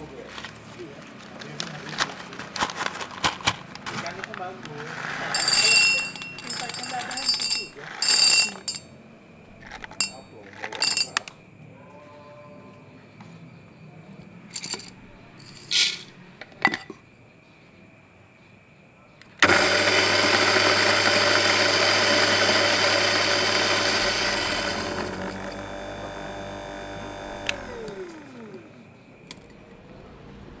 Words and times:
Ikan 0.00 0.08
itu 4.16 4.32
bagus. 4.32 4.88
Ikan 6.40 6.70
nggak 6.88 7.04
ada 7.04 7.20
itu 7.20 7.44
juga. 7.52 7.84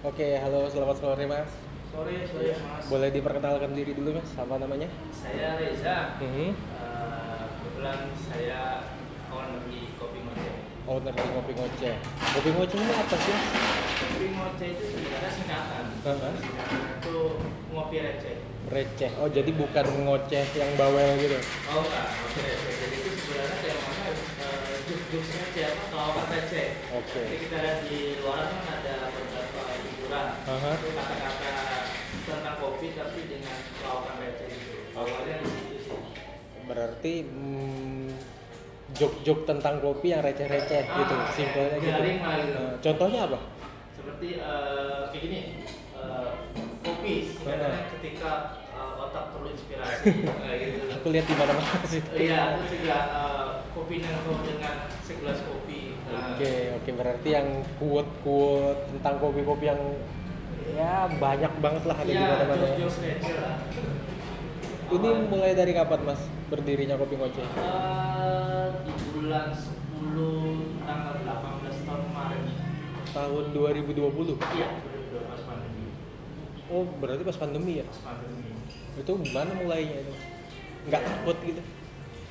bawa. 0.00 0.09
Oke, 0.20 0.36
halo, 0.36 0.68
selamat 0.68 1.00
sore 1.00 1.24
mas. 1.24 1.48
Sore, 1.88 2.28
sore 2.28 2.52
mas. 2.52 2.84
Boleh 2.92 3.08
diperkenalkan 3.08 3.72
diri 3.72 3.96
dulu 3.96 4.20
mas, 4.20 4.28
apa 4.36 4.60
namanya? 4.60 4.84
Saya 5.16 5.56
Reza. 5.56 6.20
Hmm. 6.20 6.52
Eh, 6.52 7.44
kebetulan 7.56 8.04
saya 8.28 8.84
owner 9.32 9.64
di 9.64 9.88
Kopi 9.96 10.20
Ngoceh. 10.20 10.52
Owner 10.84 11.16
dari 11.16 11.30
Kopi 11.32 11.52
Ngoceh. 11.56 11.94
Kopi 12.36 12.50
Ngoceh 12.52 12.78
ini 12.84 12.92
apa 13.00 13.16
sih? 13.16 13.36
Kopi 13.96 14.26
Ngoceh 14.36 14.68
itu 14.68 14.84
sebenarnya 14.92 15.30
singkatan. 15.32 15.84
Heeh. 15.88 16.32
Singkatan 16.36 16.80
itu 17.00 17.16
ngopi 17.72 17.96
receh. 18.04 18.36
Receh. 18.68 19.10
Oh, 19.24 19.28
jadi 19.32 19.50
bukan 19.56 19.86
ngoceh 20.04 20.44
yang 20.52 20.70
bawel 20.76 21.16
gitu. 21.16 21.40
Oh 21.72 21.80
enggak, 21.80 22.06
ngopi 22.12 22.40
receh. 22.44 22.72
Jadi 22.76 22.96
itu 23.00 23.10
sebenarnya 23.24 23.56
temanya 23.64 24.12
uh, 24.44 24.74
juk-juk 24.84 25.24
receh 25.24 25.64
apa 25.64 25.84
kawakan 25.88 26.26
receh. 26.28 26.68
Oke. 26.92 27.20
Jadi 27.24 27.36
kita 27.40 27.56
lihat 27.64 27.78
di 27.88 28.20
luar 28.20 28.52
kan 28.52 28.68
ada 28.68 28.89
Aha. 30.12 30.72
Itu 30.74 30.88
kata-kata 30.90 31.50
tentang 32.20 32.56
kopi 32.56 32.86
tapi 32.92 33.20
dengan 33.26 33.56
kawakan 33.78 34.14
receh 34.18 34.46
gitu. 34.48 34.72
Awalnya 34.92 35.34
di 35.38 35.48
situ 35.48 35.76
sih. 35.80 35.98
Berarti 36.64 37.12
hmm, 37.24 38.08
jok-jok 38.92 39.38
tentang 39.44 39.78
kopi 39.78 40.06
yang 40.10 40.22
receh-receh 40.22 40.82
Ah, 40.82 40.96
gitu, 40.96 41.14
kayak 41.14 41.32
simpelnya 41.32 41.76
gitu. 41.78 41.90
lah 41.90 42.36
gitu. 42.38 42.58
Eh, 42.58 42.72
contohnya 42.80 43.20
apa? 43.26 43.38
seperti 43.92 44.28
eh, 44.34 45.00
kayak 45.06 45.22
gini 45.22 45.40
eh, 45.92 46.28
kopi 46.80 47.12
sebenarnya 47.28 47.68
ketika 47.92 48.32
eh, 48.70 48.92
otak 48.98 49.24
perlu 49.30 49.48
inspirasi 49.50 50.24
kayak 50.40 50.58
gitu 50.64 50.78
Aku 50.90 51.06
lihat 51.10 51.26
di 51.26 51.34
mana-mana 51.36 51.84
sih. 51.84 52.00
iya 52.16 52.56
terus 52.56 52.70
juga 52.74 52.98
eh, 53.12 53.46
kopi 53.70 53.94
nangkau 54.00 54.40
dengan 54.40 54.74
segelas 55.00 55.38
kopi 55.44 55.59
Oke, 56.10 56.52
oke 56.74 56.90
berarti 56.92 57.28
yang 57.30 57.48
kuat-kuat 57.78 58.76
tentang 58.90 59.14
kopi-kopi 59.18 59.70
yang 59.70 59.80
ya 60.70 61.06
banyak 61.08 61.52
banget 61.58 61.82
lah 61.86 61.96
ada 61.96 62.06
di 62.06 62.14
iya 62.14 62.34
mana-mana. 62.36 62.66
ya. 62.66 62.88
Ini 64.90 65.08
mulai 65.30 65.54
dari 65.54 65.70
kapan 65.70 66.02
mas 66.02 66.18
berdirinya 66.50 66.98
Kopi 66.98 67.14
Ngoceh? 67.14 67.46
Eh, 67.46 68.66
di 68.82 68.92
bulan 69.14 69.54
10 69.54 70.82
tanggal 70.82 71.14
18 71.22 71.86
tahun 71.86 72.02
kemarin 72.10 72.42
Tahun 73.10 73.44
2020. 73.54 74.34
iya 74.58 74.68
2012 75.14 75.30
pas 75.30 75.42
pandemi 75.46 75.86
Oh 76.66 76.82
berarti 76.98 77.22
pas 77.22 77.38
pandemi 77.38 77.72
ya? 77.78 77.86
pas 77.86 78.00
pandemi 78.04 78.50
Itu 78.98 79.12
gimana 79.14 79.50
mulainya 79.54 80.02
itu? 80.02 80.14
Nggak 80.90 81.02
takut 81.06 81.38
gitu? 81.38 81.62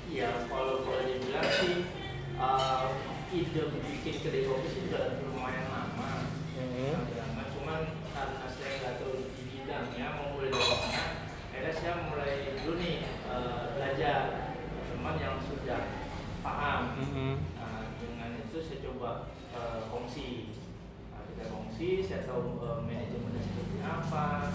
Iya, 0.09 0.28
kalau 0.50 0.84
boleh 0.84 1.06
dibilang 1.16 1.48
sih 1.54 1.86
uh, 2.36 2.92
ide 3.30 3.62
bikin 3.70 4.16
kedai 4.26 4.42
kopi 4.50 4.68
sih 4.74 4.82
udah 4.90 5.22
lumayan 5.22 5.70
lama. 5.70 6.26
Hmm. 6.58 6.98
Lama, 7.14 7.44
cuman 7.54 7.82
karena 8.10 8.46
saya 8.50 8.72
nggak 8.82 8.94
tahu 9.06 9.30
di 9.38 9.44
bidangnya 9.54 10.08
mau 10.18 10.34
mulai 10.34 10.50
dari 10.50 10.66
mana, 10.66 11.06
akhirnya 11.54 11.74
saya 11.78 11.94
mulai 12.10 12.32
dulu 12.58 12.74
nih 12.82 12.98
uh, 13.30 13.78
belajar 13.78 14.20
teman 14.90 15.16
yang 15.22 15.38
sudah 15.46 15.82
paham. 16.42 16.82
Mhm. 16.98 17.32
Nah, 17.60 17.94
dengan 18.02 18.30
itu 18.42 18.58
saya 18.66 18.80
coba 18.90 19.30
uh, 19.54 19.86
kongsi. 19.94 20.58
Nah, 21.14 21.22
kita 21.30 21.44
kongsi, 21.54 21.90
saya 22.02 22.26
tahu 22.26 22.58
uh, 22.66 22.82
manajemennya 22.82 23.46
seperti 23.46 23.78
apa, 23.86 24.50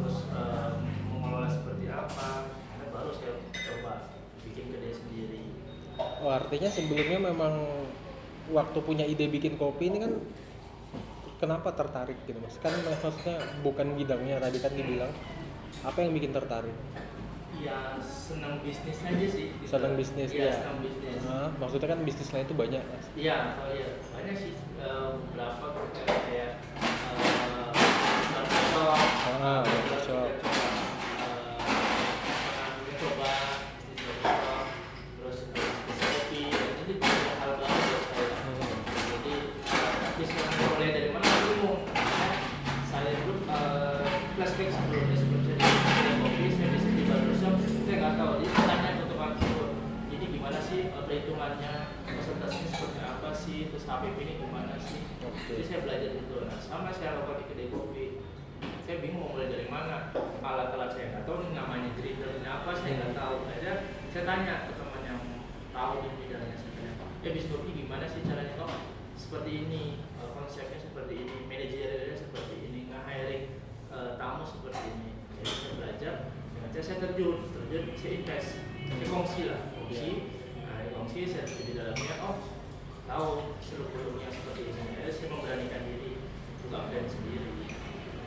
terus 0.00 0.18
uh, 0.32 0.80
mengelola 1.12 1.52
seperti 1.52 1.86
apa. 1.92 2.48
Akhirnya 2.48 2.88
baru 2.88 3.10
saya 3.12 3.32
coba 3.52 3.92
bikin 4.48 4.72
kedai 4.72 4.96
sendiri. 4.96 5.42
Oh 5.94 6.32
artinya 6.32 6.66
sebelumnya 6.66 7.20
memang 7.22 7.83
waktu 8.50 8.78
punya 8.80 9.04
ide 9.04 9.24
bikin 9.26 9.56
kopi 9.56 9.88
ini 9.88 9.98
kan 10.00 10.12
kenapa 11.38 11.72
tertarik 11.72 12.16
gitu 12.24 12.36
mas? 12.40 12.56
Kan 12.58 12.72
maksudnya 12.82 13.36
bukan 13.60 13.96
bidangnya 13.96 14.40
tadi 14.40 14.58
kan 14.60 14.72
dibilang 14.72 15.12
apa 15.82 15.98
yang 16.00 16.12
bikin 16.12 16.32
tertarik? 16.32 16.74
Ya 17.54 17.96
senang 18.02 18.58
bisnis 18.60 18.98
aja 19.00 19.26
sih. 19.30 19.48
gitu. 19.54 19.64
Senang 19.70 19.94
bisnis, 19.94 20.28
Iya, 20.34 20.50
ya. 20.50 20.54
senang 20.58 20.78
bisnis. 20.82 21.16
Nah, 21.22 21.48
maksudnya 21.56 21.88
kan 21.88 22.00
bisnis 22.02 22.28
lain 22.34 22.44
itu 22.44 22.56
banyak 22.58 22.82
mas. 22.82 23.06
Iya, 23.14 23.38
oh 23.62 23.68
iya. 23.70 23.88
Banyak 24.10 24.34
sih 24.36 24.52
eh, 24.82 25.08
beberapa 25.32 25.66
kayak 25.94 26.18
kayak 26.28 26.52
eh, 27.14 27.70
barbershop, 28.34 28.98
Ah, 29.40 29.62
terus 53.70 53.86
HPP 53.88 54.16
ini 54.20 54.34
gimana 54.40 54.74
sih. 54.80 55.00
Oke. 55.24 55.40
Jadi 55.48 55.62
saya 55.64 55.78
belajar 55.84 56.10
itu. 56.16 56.36
Nah 56.44 56.58
sama 56.60 56.90
saya 56.92 57.20
lakukan 57.20 57.40
di 57.40 57.46
kedai 57.52 57.68
kopi. 57.72 58.04
Saya 58.84 58.96
bingung 59.00 59.20
mau 59.24 59.30
mulai 59.36 59.48
dari 59.48 59.68
mana. 59.68 60.12
Alat-alat 60.44 60.90
saya 60.92 61.12
nggak 61.12 61.24
tahu 61.24 61.44
ini 61.44 61.56
namanya 61.56 61.88
grindernya 61.96 62.50
apa, 62.50 62.70
saya 62.76 62.92
nggak 63.00 63.14
tahu. 63.16 63.34
Akhirnya 63.48 63.74
saya 64.12 64.24
tanya 64.28 64.54
ke 64.68 64.72
teman 64.76 65.02
yang 65.04 65.20
tahu 65.72 65.92
di 66.04 66.08
bidangnya 66.20 66.56
sebenarnya. 66.56 66.94
Ya 67.24 67.28
bisnis 67.32 67.52
kopi 67.52 67.70
gimana 67.72 68.04
sih 68.08 68.20
caranya? 68.24 68.54
Oh 68.60 68.94
seperti 69.14 69.50
ini, 69.66 70.02
eh, 70.20 70.30
konsepnya 70.34 70.78
seperti 70.78 71.26
ini, 71.26 71.36
manajerialnya 71.46 72.16
seperti 72.18 72.54
ini, 72.70 72.80
nge-hiring 72.90 73.44
eh, 73.94 74.10
tamu 74.18 74.42
seperti 74.42 74.82
ini. 74.90 75.10
Jadi 75.38 75.50
saya 75.50 75.72
belajar, 75.78 76.14
dengan 76.54 76.70
saya, 76.70 76.84
saya 76.84 76.98
terjun, 77.02 77.36
terjun, 77.50 77.84
saya 77.94 78.12
invest, 78.20 78.50
saya 78.62 79.06
kongsi 79.10 79.42
lah, 79.50 79.60
kongsi. 79.74 80.10
Nah, 80.60 80.76
kongsi 80.92 81.20
saya 81.30 81.46
di 81.46 81.72
dalamnya, 81.74 82.14
oh 82.26 82.36
tahu 83.04 83.56
seluk 83.60 83.88
beluknya 83.92 84.28
seperti 84.32 84.60
ini. 84.72 84.80
Akhirnya 84.80 85.12
saya 85.12 85.28
memberanikan 85.32 85.82
diri 85.84 86.12
buka 86.64 86.78
brand 86.88 87.08
sendiri. 87.08 87.50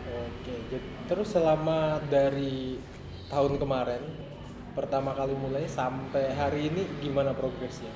Oke, 0.07 0.55
jadi 0.71 0.87
terus 1.11 1.27
selama 1.35 1.99
dari 2.07 2.79
tahun 3.27 3.59
kemarin 3.59 4.03
pertama 4.71 5.11
kali 5.11 5.35
mulai 5.35 5.67
sampai 5.67 6.31
hari 6.31 6.71
ini 6.71 6.87
gimana 7.03 7.35
progresnya? 7.35 7.91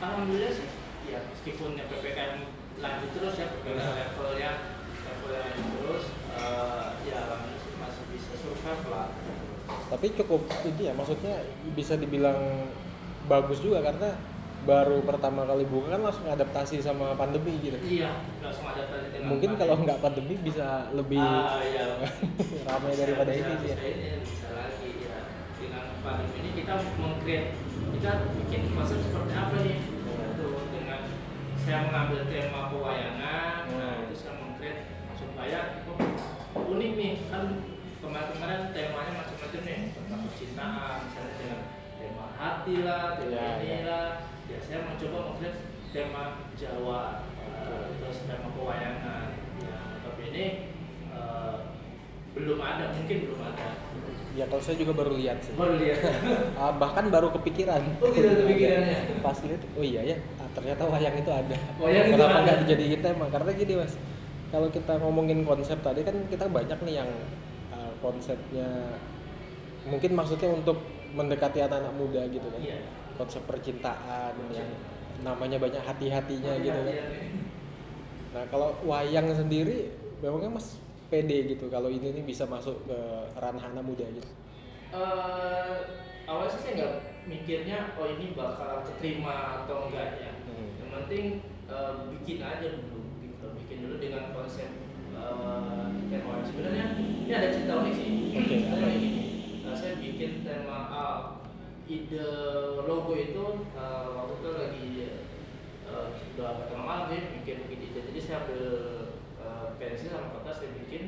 Alhamdulillah 0.00 0.52
sih, 0.54 0.68
ya 1.10 1.20
meskipun 1.28 1.76
ya 1.76 1.84
ppkm 1.90 2.48
lanjut 2.80 3.10
terus 3.12 3.34
ya 3.36 3.46
ppkm 3.50 3.76
levelnya 3.76 4.50
levelnya 5.04 5.40
lanjut 5.44 5.66
terus, 5.76 6.04
eh, 6.38 6.88
ya 7.12 7.20
masih 7.82 8.04
bisa 8.14 8.32
survive 8.40 8.84
lah. 8.88 9.12
Tapi 9.64 10.06
cukup 10.16 10.48
ini 10.64 10.82
ya, 10.88 10.92
maksudnya 10.96 11.44
bisa 11.76 11.96
dibilang 12.00 12.68
bagus 13.28 13.60
juga 13.60 13.84
karena 13.84 14.16
baru 14.64 14.98
pertama 15.00 15.44
kali 15.44 15.64
buka 15.64 15.92
kan 15.92 16.00
langsung 16.02 16.26
adaptasi 16.26 16.80
sama 16.80 17.12
pandemi 17.14 17.60
gitu. 17.60 17.76
Iya, 17.78 18.10
langsung 18.40 18.64
ada 18.64 18.82
tadi 18.84 19.06
dengan 19.12 19.28
Mungkin 19.30 19.50
pandemi. 19.50 19.60
kalau 19.60 19.74
nggak 19.80 19.98
pandemi 20.00 20.34
bisa 20.40 20.66
lebih 20.90 21.20
ah, 21.20 21.60
iya. 21.60 21.86
ramai 22.68 22.92
daripada 22.94 23.30
bisa, 23.30 23.44
ini 23.44 23.54
sih 23.54 23.68
ya. 23.68 23.76
bisa 23.76 23.86
ini 23.86 24.08
bisa 24.20 24.48
lagi 24.50 24.90
ya 25.00 25.18
dengan 25.56 25.84
pandemi 26.00 26.36
ini 26.40 26.50
kita 26.54 26.72
mengcreate 26.96 27.50
kita 27.94 28.10
bikin 28.34 28.62
konsep 28.72 28.98
seperti 29.00 29.32
apa 29.32 29.56
nih 29.60 29.78
itu 29.78 30.48
dengan 30.70 31.00
saya 31.58 31.78
mengambil 31.84 32.20
tema 32.26 32.60
pewayangan 32.68 33.56
nah 33.70 33.92
Hmm. 33.94 34.04
itu 34.04 34.14
saya 34.14 34.32
mengcreate 34.36 34.82
supaya 35.14 35.60
oh, 35.88 36.72
unik 36.72 36.92
nih 36.94 37.12
kan 37.28 37.44
kemarin-kemarin 37.98 38.60
temanya 38.70 39.12
macam-macam 39.16 39.60
nih 39.60 39.78
tentang 39.90 40.20
percintaan 40.24 40.96
misalnya 41.04 41.34
dengan 41.36 41.60
tema 41.96 42.26
hati 42.34 42.74
lah 42.80 43.04
tema 43.16 43.32
Ya, 43.34 43.48
ini 43.56 43.66
ya. 43.66 43.80
lah 43.82 43.84
ya 43.88 44.00
saya 44.60 44.84
mencoba 44.84 45.18
mengcreate 45.32 45.60
tema 45.90 46.24
Jawa 46.54 47.26
eh, 47.40 47.86
terus 47.98 48.18
tema 48.26 48.48
pewayangan 48.52 49.34
ya 49.60 49.78
tapi 50.02 50.22
ini 50.30 50.44
eh, 51.08 51.56
belum 52.34 52.58
ada 52.58 52.92
mungkin 52.92 53.18
belum 53.30 53.42
ada 53.42 53.68
Ya 54.34 54.50
kalau 54.50 54.58
saya 54.58 54.74
juga 54.74 54.98
baru 54.98 55.14
lihat 55.14 55.38
sih. 55.46 55.54
baru 55.54 55.78
lihat 55.78 56.02
Ah, 56.58 56.74
bahkan 56.74 57.06
baru 57.06 57.30
kepikiran. 57.30 57.78
Oh, 58.02 58.10
tidak 58.10 58.42
kepikirannya? 58.42 59.22
Pas 59.22 59.38
lihat, 59.46 59.62
oh 59.78 59.84
iya 59.86 60.02
ya, 60.02 60.16
ah, 60.42 60.48
ternyata 60.50 60.90
wayang 60.90 61.14
itu 61.14 61.30
ada. 61.30 61.54
Wayang 61.78 62.10
itu 62.10 62.18
Kenapa 62.18 62.38
nggak 62.42 62.58
dijadiin 62.66 62.98
tema? 62.98 63.30
Karena 63.30 63.54
gini 63.54 63.78
mas, 63.78 63.94
kalau 64.50 64.66
kita 64.74 64.98
ngomongin 64.98 65.46
konsep 65.46 65.78
tadi 65.86 66.02
kan 66.02 66.18
kita 66.26 66.50
banyak 66.50 66.78
nih 66.82 66.94
yang 66.98 67.10
uh, 67.70 67.94
konsepnya 68.02 68.98
mungkin 69.86 70.18
maksudnya 70.18 70.50
untuk 70.50 70.82
mendekati 71.14 71.62
anak-anak 71.62 71.94
muda 71.94 72.26
gitu 72.26 72.46
kan 72.50 72.58
Iya. 72.58 72.78
Konsep 73.16 73.42
percintaan 73.46 74.34
yang 74.50 74.68
namanya 75.22 75.56
banyak 75.62 75.80
hati-hatinya 75.80 76.52
gitu. 76.60 76.80
kan 76.84 76.96
nah 78.34 78.44
kalau 78.50 78.74
wayang 78.82 79.30
sendiri 79.30 79.94
memangnya 80.18 80.58
mas 80.58 80.82
pede 81.06 81.54
gitu 81.54 81.70
kalau 81.70 81.86
ini 81.86 82.10
nih 82.10 82.24
bisa 82.26 82.48
masuk 82.50 82.74
ke 82.90 82.98
ranah 83.38 83.62
anak 83.70 83.84
muda 83.86 84.02
gitu? 84.10 84.26
Eh, 84.94 85.76
awalnya 86.26 86.50
sih 86.54 86.60
saya 86.66 86.72
nggak 86.74 86.94
mikirnya 87.30 87.94
oh 87.94 88.06
ini 88.10 88.34
bakal 88.34 88.82
keterima 88.82 89.62
atau 89.62 89.86
enggak 89.90 90.22
ya. 90.22 90.32
Hmm. 90.46 90.70
yang 90.80 90.90
penting 90.90 91.24
eh, 91.70 91.92
bikin 92.14 92.38
aja 92.42 92.66
dulu 92.78 93.00
gitu. 93.22 93.46
Bikin 93.62 93.76
dulu 93.86 93.94
dengan 94.02 94.34
konsep 94.34 94.70
eh, 95.14 95.86
tema. 96.10 96.42
Sebenarnya 96.42 96.84
ini 96.98 97.30
ada 97.30 97.48
cerita 97.54 97.72
unik 97.84 97.94
sih. 97.94 98.08
Sebenarnya 98.34 98.70
apa? 98.74 98.98
gini 98.98 99.22
eh, 99.66 99.74
saya 99.76 99.94
bikin 99.98 100.46
tema 100.46 100.78
ide 101.84 102.24
logo 102.88 103.12
itu 103.12 103.44
eh, 103.76 104.06
waktu 104.08 104.34
itu 104.40 104.50
lagi 104.56 104.88
eh, 105.84 106.06
udah 106.34 106.64
tengah 106.68 106.84
malam 106.84 107.06
sih 107.12 107.20
bikin 107.40 107.68
bikin 107.68 107.92
ide. 107.92 108.00
Jadi 108.08 108.20
saya 108.20 108.36
ambil 108.44 108.62
eh, 109.40 109.66
pensil 109.76 110.08
sama 110.08 110.32
kertas 110.40 110.64
saya 110.64 110.70
bikin 110.80 111.04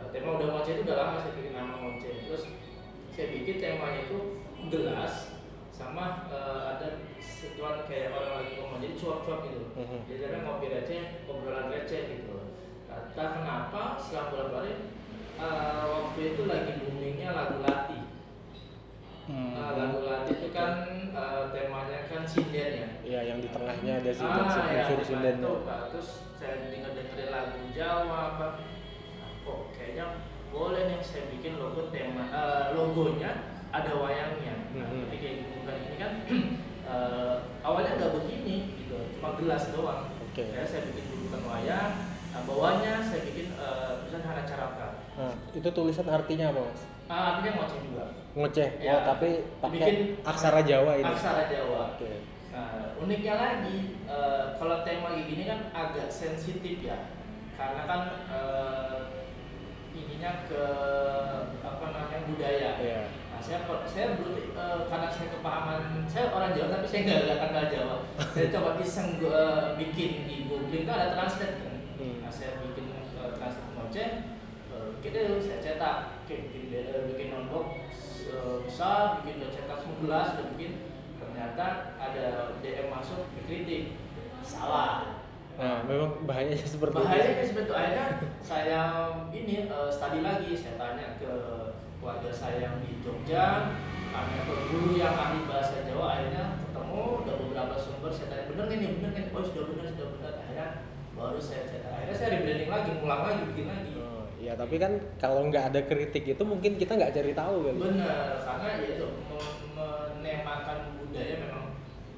eh, 0.00 0.06
tema 0.12 0.40
udah 0.40 0.48
ngoceh 0.56 0.72
itu 0.80 0.82
udah 0.88 0.96
lama 0.96 1.16
saya 1.20 1.36
bikin 1.36 1.52
nama 1.52 1.74
ngoceh 1.80 2.12
terus 2.24 2.44
saya 3.12 3.26
bikin 3.32 3.56
temanya 3.60 4.00
itu 4.08 4.18
gelas 4.72 5.36
sama 5.76 6.24
eh, 6.32 6.60
ada 6.72 6.88
situan 7.20 7.84
kayak 7.84 8.16
orang 8.16 8.40
lagi 8.40 8.52
ngomong. 8.56 8.80
Jadi 8.80 8.94
cuap-cuap 8.96 9.40
gitu. 9.44 9.64
Mhm. 9.76 9.98
jadi 10.08 10.22
ada 10.32 10.38
ngopi 10.48 10.66
receh 10.72 11.28
obrolan 11.28 11.68
receh 11.68 12.00
gitu. 12.16 12.36
Entah 12.88 13.28
kenapa 13.36 14.00
setelah 14.00 14.32
bulan 14.32 14.48
hari 14.56 14.72
eh, 15.36 15.84
waktu 15.84 16.20
itu 16.32 16.42
lagi 16.48 16.72
boomingnya 16.80 17.36
lagu 17.36 17.60
itu 20.46 20.54
kan 20.54 20.72
eh, 21.10 21.42
temanya 21.50 22.00
kan 22.06 22.22
sinden 22.22 22.70
ya? 22.78 22.88
Ya 23.02 23.20
yang 23.26 23.38
di 23.42 23.48
tengahnya 23.50 23.92
ada 23.98 24.10
ah, 24.10 24.14
sinden 24.14 24.46
ya, 24.70 24.84
sinden. 25.02 25.36
itu, 25.42 25.54
terus 25.90 26.08
saya 26.38 26.54
dengar 26.70 26.92
dengerin 26.94 27.28
lagu 27.34 27.58
Jawa 27.74 28.18
apa 28.32 28.46
Nah, 29.16 29.30
kok 29.42 29.60
kayaknya 29.74 30.04
boleh 30.48 30.82
nih 30.86 31.00
saya 31.02 31.26
bikin 31.28 31.58
logo 31.58 31.90
tema 31.90 32.24
eh, 32.30 32.64
logonya 32.72 33.30
ada 33.74 33.92
wayangnya. 33.98 34.54
Nah, 34.72 34.86
Mhm. 34.86 35.10
ketika 35.10 35.26
ibu 35.34 35.44
bukan 35.60 35.76
ini 35.82 35.96
kan 35.98 36.12
eh, 36.94 37.36
awalnya 37.60 37.92
nggak 37.98 38.12
begini 38.14 38.56
gitu. 38.78 38.96
Cuma 39.18 39.34
gelas 39.34 39.74
doang. 39.74 40.14
Oke. 40.22 40.52
ya 40.52 40.60
saya 40.62 40.84
bikin 40.92 41.16
bukan 41.26 41.48
wayang 41.48 41.92
nah, 42.28 42.42
bawahnya 42.44 43.00
saya 43.00 43.24
bikin 43.24 43.56
eh, 43.56 43.90
tulisan 44.04 44.20
Hana 44.20 44.44
Caraka 44.44 44.88
Nah, 45.16 45.32
itu 45.56 45.64
tulisan 45.72 46.04
artinya 46.12 46.52
apa 46.52 46.60
mas 46.60 46.82
ah, 47.10 47.38
artinya 47.38 47.50
ngoceh 47.62 47.80
juga 47.86 48.04
ngoceh 48.36 48.68
Ya. 48.82 48.92
oh 48.92 49.00
tapi 49.14 49.28
pakai 49.62 49.78
Bikin 49.80 49.96
aksara 50.22 50.60
Jawa 50.62 50.92
ini 51.00 51.06
aksara 51.08 51.42
Jawa 51.48 51.96
oke 51.96 52.36
Nah, 52.56 52.96
uniknya 52.96 53.36
lagi 53.36 54.00
eh, 54.08 54.44
kalau 54.56 54.80
tema 54.80 55.12
kayak 55.12 55.28
gini 55.28 55.44
kan 55.44 55.68
agak 55.76 56.08
sensitif 56.08 56.80
ya, 56.80 57.12
karena 57.52 57.84
kan 57.84 58.00
eh, 58.32 59.28
ininya 59.92 60.48
ke 60.48 60.64
apa 61.60 61.84
namanya 61.92 62.24
budaya. 62.24 62.80
Iya. 62.80 63.12
Nah, 63.28 63.40
saya 63.44 63.60
saya 63.84 64.16
belum 64.16 64.56
eh, 64.56 64.80
karena 64.88 65.08
saya 65.12 65.28
kepahaman 65.36 66.08
saya 66.08 66.32
orang 66.32 66.56
Jawa 66.56 66.80
tapi 66.80 66.86
saya 66.88 67.00
nggak 67.04 67.20
nggak 67.28 67.38
kenal 67.44 67.64
Jawa. 67.68 67.96
saya 68.32 68.48
coba 68.48 68.70
iseng 68.80 69.20
eh, 69.20 69.64
bikin 69.76 70.12
di 70.24 70.36
Google 70.48 70.80
itu 70.80 70.88
ada 70.88 71.12
translate 71.12 71.60
kan. 71.60 71.76
Hmm. 72.00 72.24
Nah, 72.24 72.32
saya 72.32 72.56
bikin 72.64 72.88
eh, 72.96 73.30
translate 73.36 73.70
ngoceh, 73.76 74.08
eh, 74.72 74.86
bikin 74.96 75.10
deh 75.12 75.24
saya 75.44 75.58
cetak, 75.60 75.96
Oke, 76.26 76.42
bikin 76.50 76.74
eh, 76.74 77.06
bikin 77.06 77.30
notebook 77.30 77.78
eh, 78.26 78.58
besar, 78.66 79.22
bikin 79.22 79.46
cetak 79.46 79.78
semua 79.78 80.02
gelas, 80.02 80.34
udah 80.34 80.46
bikin 80.58 80.82
ternyata 81.22 81.94
ada 82.02 82.50
DM 82.58 82.90
masuk 82.90 83.30
dikritik. 83.38 83.94
Salah. 84.42 85.22
Nah 85.54 85.86
memang 85.86 86.26
bahayanya 86.26 86.58
seperti 86.74 86.98
bahayanya 86.98 87.46
itu 87.46 87.54
seperti 87.54 87.70
itu. 87.70 87.74
Akhirnya 87.78 88.06
saya 88.42 88.82
ini 89.30 89.70
eh, 89.70 89.86
study 89.86 90.26
lagi. 90.26 90.50
Saya 90.58 90.74
tanya 90.74 91.14
ke 91.22 91.30
keluarga 92.02 92.30
saya 92.34 92.58
yang 92.58 92.82
di 92.82 92.98
Jogja 93.06 93.78
tanya 94.10 94.38
ke 94.50 94.54
guru 94.74 94.98
yang 94.98 95.14
ahli 95.14 95.46
bahasa 95.46 95.86
Jawa. 95.86 96.10
Akhirnya 96.10 96.58
ketemu 96.58 97.22
udah 97.22 97.34
beberapa 97.38 97.74
sumber. 97.78 98.10
Saya 98.10 98.34
tanya 98.34 98.50
bener 98.50 98.66
nih 98.74 98.98
bener 98.98 99.10
nih 99.14 99.24
oh 99.30 99.46
sudah 99.46 99.62
bener 99.70 99.94
sudah 99.94 100.10
bener. 100.18 100.34
Akhirnya 100.42 100.90
baru 101.14 101.38
saya 101.38 101.70
cetak 101.70 101.92
akhirnya 101.96 102.16
saya 102.18 102.28
rebranding 102.34 102.68
lagi 102.68 102.90
ngulang 102.98 103.22
lagi 103.24 103.42
bikin 103.54 103.66
lagi 103.70 103.95
ya 104.46 104.54
tapi 104.54 104.78
kan 104.78 104.94
kalau 105.18 105.50
nggak 105.50 105.74
ada 105.74 105.80
kritik 105.82 106.22
itu 106.22 106.42
mungkin 106.46 106.78
kita 106.78 106.94
nggak 106.94 107.10
cari 107.10 107.34
tahu 107.34 107.66
kan 107.66 107.74
bener 107.82 108.38
karena 108.46 108.68
ya 108.78 108.88
itu 108.94 109.06
me- 109.26 109.58
menemakan 109.74 110.78
budaya 111.02 111.34
memang 111.42 111.64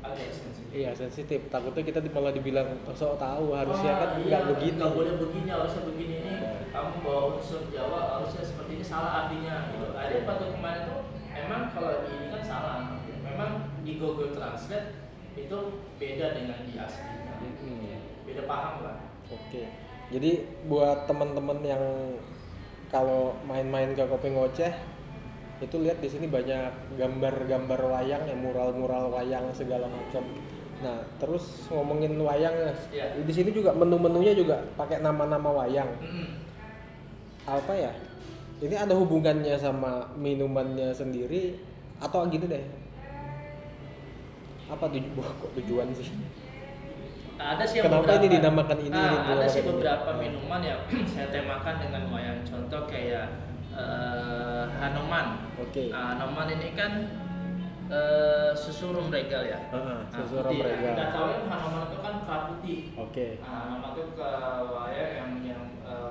agak 0.05 0.29
sensitif. 0.31 0.69
Iya 0.69 0.91
sensitif. 0.93 1.41
Takutnya 1.49 1.83
kita 1.83 1.99
malah 2.13 2.31
dibilang 2.31 2.69
"Oh, 2.85 2.93
sok 2.93 3.17
tahu 3.17 3.57
harusnya 3.57 3.93
Wah, 3.97 4.01
kan 4.05 4.09
iya, 4.21 4.29
nggak 4.29 4.43
begini 4.53 4.77
nggak 4.77 4.93
boleh 4.95 5.15
begini 5.17 5.49
harusnya 5.49 5.83
begini. 5.89 6.15
Ini 6.21 6.33
Iya. 6.39 6.51
kamu 6.71 6.95
bawa 7.01 7.23
unsur 7.35 7.61
Jawa 7.73 8.01
harusnya 8.21 8.43
seperti 8.45 8.73
ini 8.77 8.85
salah 8.85 9.13
artinya 9.27 9.73
gitu. 9.73 9.87
Ada 9.97 10.15
waktu 10.23 10.47
kemarin 10.53 10.83
tuh 10.85 11.01
emang 11.33 11.63
kalau 11.73 11.93
di 12.05 12.13
ini 12.13 12.27
kan 12.29 12.43
salah 12.45 12.77
memang 13.25 13.51
di 13.83 13.93
Google 13.97 14.31
Translate 14.31 14.89
itu 15.35 15.59
beda 15.97 16.27
dengan 16.37 16.59
di 16.69 16.75
aslinya. 16.77 17.35
Hmm. 17.41 18.05
beda 18.29 18.43
paham 18.45 18.75
lah. 18.85 18.97
Oke. 19.33 19.88
Jadi 20.09 20.41
buat 20.65 21.05
teman-teman 21.05 21.61
yang 21.61 21.85
kalau 22.89 23.37
main-main 23.45 23.93
ke 23.93 24.01
kopi 24.09 24.33
ngoceh 24.33 24.73
itu 25.59 25.77
lihat 25.83 26.01
di 26.01 26.09
sini 26.09 26.31
banyak 26.31 26.97
gambar-gambar 26.97 27.81
wayang 27.93 28.23
ya 28.25 28.37
mural-mural 28.39 29.13
wayang 29.13 29.53
segala 29.53 29.91
macam. 29.91 30.25
Nah, 30.79 31.03
terus 31.19 31.67
ngomongin 31.69 32.15
wayang. 32.23 32.55
Iya. 32.95 33.19
Di 33.21 33.33
sini 33.35 33.51
juga 33.51 33.75
menu-menunya 33.75 34.33
juga 34.33 34.63
pakai 34.79 35.03
nama-nama 35.03 35.51
wayang. 35.51 35.91
Mm. 35.99 36.29
Apa 37.45 37.73
ya? 37.75 37.93
Ini 38.59 38.75
ada 38.75 38.95
hubungannya 38.95 39.59
sama 39.59 40.07
minumannya 40.15 40.95
sendiri 40.95 41.59
atau 41.99 42.27
gini 42.31 42.47
deh? 42.47 42.65
Apa 44.71 44.87
tuju 44.87 45.11
kok 45.43 45.51
tujuan 45.59 45.91
sih? 45.93 46.15
Ada 47.39 47.63
sih 47.63 47.79
yang 47.79 47.87
Kenapa 47.87 48.03
beberapa, 48.03 48.19
ini 48.21 48.29
dinamakan 48.35 48.79
ini, 48.83 48.99
Ah, 48.99 49.07
ini 49.09 49.31
ada 49.31 49.47
sih 49.47 49.63
dinamakan 49.63 49.63
ini? 49.63 49.71
beberapa 49.71 50.11
minuman 50.19 50.61
yang 50.61 50.81
saya 51.15 51.27
temakan 51.31 51.75
dengan 51.79 52.03
wayang 52.11 52.39
contoh 52.43 52.83
kayak 52.85 53.27
eh, 53.73 54.65
Hanuman 54.77 55.27
Oke. 55.57 55.85
Ah, 55.91 56.13
Hanuman 56.13 56.49
ini 56.51 56.69
kan 56.75 56.93
eh, 57.89 58.51
susu 58.53 58.91
rum 58.91 59.09
regal 59.09 59.43
ya 59.43 59.59
Heeh, 59.71 59.99
Nah, 60.03 60.11
susu 60.11 60.43
rum 60.43 60.59
regal. 60.59 60.93
Kita 60.99 61.07
tahu 61.09 61.27
kan 61.31 61.43
Hanuman 61.49 61.83
itu 61.87 61.99
kan 61.99 62.15
kerap 62.23 62.43
putih. 62.51 62.79
Oke. 62.95 63.27
Nah, 63.39 63.63
nama 63.71 63.89
itu 63.95 64.03
ke 64.13 64.31
wayang 64.69 65.13
yang 65.15 65.31
yang 65.47 65.63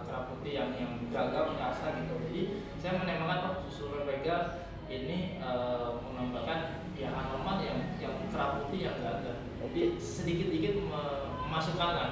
kerap 0.08 0.24
putih 0.32 0.52
yang 0.56 0.70
yang 0.74 0.92
gagal 1.12 1.44
merasa 1.54 1.86
gitu. 2.00 2.14
Jadi 2.24 2.42
saya 2.80 2.94
menembakkan 2.98 3.40
oh 3.44 3.56
susu 3.68 3.92
rum 3.92 4.08
regal 4.08 4.64
ini 4.88 5.38
eh, 5.38 5.90
menambahkan 6.00 6.60
ya 6.96 7.12
Hanuman 7.12 7.58
yang 7.60 7.80
yang 8.00 8.16
kerap 8.32 8.64
putih 8.64 8.88
yang 8.88 8.98
gagal. 9.04 9.38
Jadi 9.78 9.94
sedikit 10.02 10.50
sedikit 10.50 10.74
memasukkan 10.90 11.90
lah. 11.94 12.10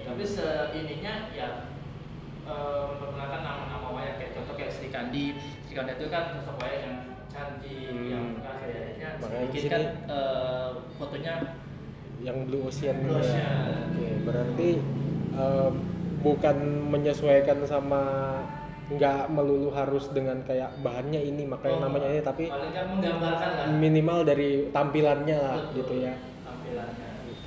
Tapi 0.00 0.24
se 0.24 0.48
ininya 0.72 1.28
ya 1.36 1.68
eh, 2.42 2.82
memperkenalkan 2.88 3.44
nama-nama 3.44 3.92
wayang 3.92 4.16
kayak 4.16 4.32
contoh 4.32 4.56
kayak 4.56 4.72
Sri 4.72 4.88
Kandi. 4.88 5.36
Sri 5.60 5.76
Kandi 5.76 5.92
itu 5.92 6.08
kan 6.08 6.40
sosok 6.40 6.56
wayang 6.64 6.80
yang 6.80 6.96
cantik, 7.28 7.92
Hmm. 7.92 8.08
yang 8.08 8.24
kayaknya 8.40 9.08
sedikit 9.20 9.62
kan 9.68 9.82
eh, 10.08 10.68
fotonya 10.96 11.34
yang 12.24 12.48
Blue 12.48 12.64
Ocean 12.64 12.96
Blue 12.96 13.20
gitu 13.20 13.28
ya. 13.28 13.44
Ocean. 13.44 13.76
Oke, 13.92 14.08
berarti 14.24 14.68
eh, 15.36 15.70
bukan 16.24 16.56
menyesuaikan 16.88 17.60
sama 17.68 18.02
nggak 18.88 19.28
melulu 19.28 19.68
harus 19.68 20.08
dengan 20.16 20.40
kayak 20.48 20.80
bahannya 20.80 21.20
ini 21.20 21.44
makanya 21.44 21.76
Oh, 21.76 21.84
namanya 21.84 22.08
ini 22.08 22.20
tapi 22.24 22.48
kan 22.48 22.88
menggambarkan 22.88 23.50
lah 23.52 23.66
minimal 23.68 24.18
dari 24.24 24.72
tampilannya 24.72 25.36
lah 25.36 25.56
Betul, 25.60 25.76
gitu 25.76 25.94
ya. 26.08 26.14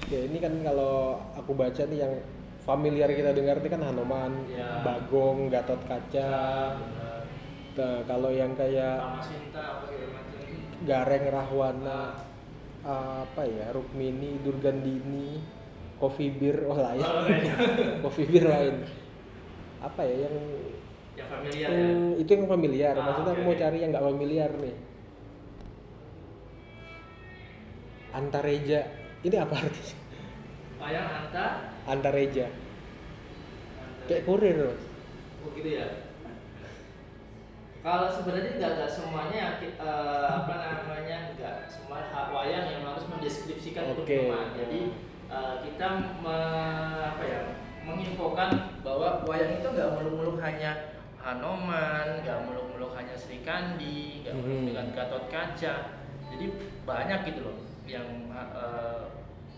Oke, 0.05 0.19
ini 0.21 0.37
kan 0.37 0.53
kalau 0.61 1.17
aku 1.33 1.51
baca 1.51 1.81
nih 1.81 1.99
yang 1.99 2.13
familiar 2.61 3.09
kita 3.09 3.33
dengar 3.33 3.57
ini 3.57 3.69
kan 3.69 3.81
Hanoman, 3.81 4.33
Ya. 4.47 4.81
Bagong, 4.81 5.49
Gatot 5.49 5.81
Kaca. 5.85 6.31
benar. 6.77 7.21
Nah, 7.75 7.99
kalau 8.05 8.29
yang 8.29 8.53
kayak 8.53 9.19
Sinta 9.19 9.83
Gareng 10.83 11.27
Rahwana 11.27 12.15
apa 12.85 13.41
ya 13.43 13.73
Rukmini 13.73 14.39
Durgandini 14.39 15.41
Coffee 15.97 16.29
Beer 16.29 16.63
oh 16.63 16.77
lain 16.77 17.01
Oh. 17.01 17.25
Coffee 18.05 18.29
Beer 18.31 18.45
lain 18.45 18.75
apa 19.81 20.01
ya 20.01 20.29
yang 20.29 20.35
yang 21.15 21.27
familiar 21.27 21.67
ya 21.67 21.83
Hmm, 21.89 22.09
itu 22.15 22.29
yang 22.29 22.45
familiar 22.45 22.93
Ah, 22.93 23.03
maksudnya 23.03 23.31
oke, 23.31 23.37
aku 23.37 23.43
mau 23.43 23.57
cari 23.57 23.77
yang 23.79 23.89
nggak 23.91 24.05
familiar 24.05 24.51
nih 24.55 24.75
Antareja 28.13 28.79
ini 29.25 29.35
apa 29.35 29.55
artinya 29.57 29.97
wayang 30.77 31.07
Anta 31.09 31.45
Antareja 31.89 32.45
Anta 33.81 34.03
kayak 34.05 34.23
kurir 34.23 34.57
mas 34.69 34.81
Oh 35.45 35.53
gitu 35.53 35.77
ya. 35.77 36.09
Kalau 37.85 38.09
sebenarnya 38.09 38.57
nggak 38.57 38.71
nggak 38.81 38.89
semuanya 38.89 39.61
eh, 39.61 40.25
apa 40.25 40.53
namanya 40.57 41.37
nggak 41.37 41.69
semua 41.69 42.01
hak 42.01 42.33
wayang 42.33 42.65
yang 42.65 42.81
harus 42.81 43.05
mendeskripsikan 43.05 43.93
Oke. 43.93 44.09
teman. 44.25 44.57
Jadi 44.57 44.79
eh, 45.29 45.55
kita 45.69 45.87
me- 46.17 47.05
apa 47.13 47.21
ya 47.21 47.41
menginfokan 47.85 48.81
bahwa 48.81 49.21
wayang 49.29 49.61
itu 49.61 49.67
nggak 49.69 49.93
melulu 50.01 50.41
hanya 50.41 50.97
Hanoman, 51.21 52.25
nggak 52.25 52.39
melulu 52.49 52.89
hanya 52.97 53.13
Sri 53.13 53.45
Kandi, 53.45 54.25
nggak 54.25 54.33
melulu 54.33 54.57
Mhm. 54.61 54.67
dengan 54.73 54.87
Gatot 54.97 55.29
Kaca. 55.29 55.75
Jadi 56.33 56.45
banyak 56.89 57.19
gitu 57.29 57.39
loh 57.45 57.57
yang 57.85 58.33
eh, 58.33 59.01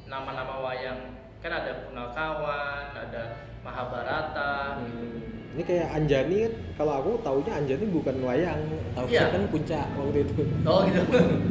nama-nama 0.08 0.64
wayang 0.64 1.00
kan 1.38 1.52
ada 1.54 1.72
Punakawan, 1.86 2.86
ada 2.92 3.24
Mahabharata. 3.62 4.82
Hmm. 4.82 5.22
Ini 5.58 5.64
kayak 5.66 5.88
Anjani 5.90 6.36
kan, 6.46 6.54
kalau 6.78 6.94
aku 7.02 7.12
taunya 7.22 7.52
Anjani 7.58 7.86
bukan 7.90 8.16
wayang, 8.22 8.62
tahu 8.94 9.06
Iya. 9.10 9.34
kan 9.34 9.44
puncak 9.50 9.86
waktu 9.98 10.20
itu, 10.22 10.34
Oh 10.64 10.86
gitu. 10.86 11.02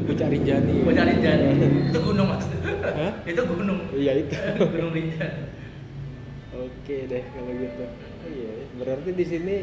puncak 0.07 0.29
Rinjani. 0.31 0.75
Cari 0.87 1.11
Rinjani. 1.19 1.49
itu 1.91 1.99
gunung 2.01 2.27
mas. 2.31 2.47
Hah? 2.87 3.13
itu 3.27 3.41
gunung. 3.43 3.79
Iya 3.91 4.13
itu. 4.23 4.35
gunung 4.75 4.93
Rinjani. 4.95 5.43
Oke 6.57 6.97
deh 7.05 7.23
kalau 7.27 7.53
gitu. 7.53 7.85
Oh, 7.85 8.31
iya, 8.31 8.51
berarti 8.75 9.11
di 9.13 9.25
sini 9.27 9.57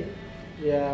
ya 0.59 0.93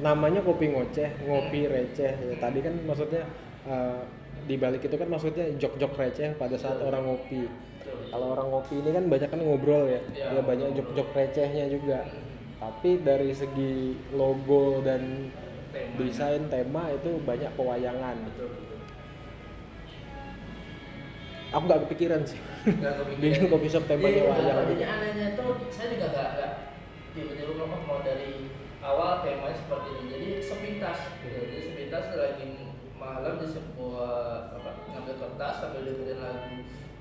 namanya 0.00 0.40
kopi 0.40 0.72
ngoceh, 0.72 1.10
ngopi 1.22 1.68
receh. 1.68 2.12
Ya, 2.12 2.34
tadi 2.40 2.58
kan 2.60 2.74
maksudnya 2.82 3.22
eh, 3.64 4.00
di 4.46 4.54
balik 4.56 4.82
itu 4.82 4.94
kan 4.94 5.06
maksudnya 5.06 5.50
jok-jok 5.58 5.92
receh 5.94 6.30
pada 6.34 6.54
saat 6.54 6.78
Betul. 6.78 6.88
orang 6.88 7.02
ngopi. 7.04 7.42
Kalau 7.86 8.26
orang 8.32 8.48
ngopi 8.48 8.74
ini 8.78 8.90
kan 8.90 9.04
banyak 9.06 9.28
kan 9.28 9.40
ngobrol 9.40 9.84
ya, 9.86 10.00
Iya, 10.10 10.38
ya 10.38 10.42
banyak 10.42 10.68
jok-jok 10.74 11.08
recehnya 11.12 11.66
juga. 11.66 12.06
Tapi 12.56 13.02
dari 13.02 13.30
segi 13.30 13.74
logo 14.10 14.80
dan 14.80 15.28
Temanya. 15.70 15.94
desain 15.98 16.42
tema 16.46 16.88
itu 16.88 17.20
banyak 17.20 17.50
pewayangan. 17.52 18.16
Betul. 18.24 18.50
Aku 21.52 21.62
nggak 21.64 21.82
kepikiran 21.88 22.22
sih. 22.22 22.40
Kepikiran. 22.66 23.22
Bikin 23.22 23.42
kopi 23.46 23.68
shop 23.70 23.86
temanya 23.86 24.18
Iya, 24.18 24.22
wayang. 24.26 24.66
Jadi 24.66 24.84
anehnya 24.84 25.28
tuh 25.38 25.50
saya 25.70 25.86
juga 25.94 26.06
nggak 26.10 26.28
nggak 26.36 26.52
tiba-tiba 27.14 27.52
ngomong 27.54 27.82
mau 27.86 27.98
dari 28.02 28.50
awal 28.82 29.22
temanya 29.22 29.54
seperti 29.54 29.88
ini. 29.94 30.06
Jadi 30.10 30.28
sepintas. 30.42 30.98
gitu. 31.22 31.38
Jadi 31.38 31.58
sepintas 31.62 32.04
lagi 32.12 32.48
malam 33.06 33.38
di 33.38 33.46
sebuah 33.46 34.14
apa 34.52 34.70
ngambil 34.84 35.14
kertas 35.16 35.54
sambil 35.56 35.86
dengerin 35.86 36.18
lagu 36.18 36.54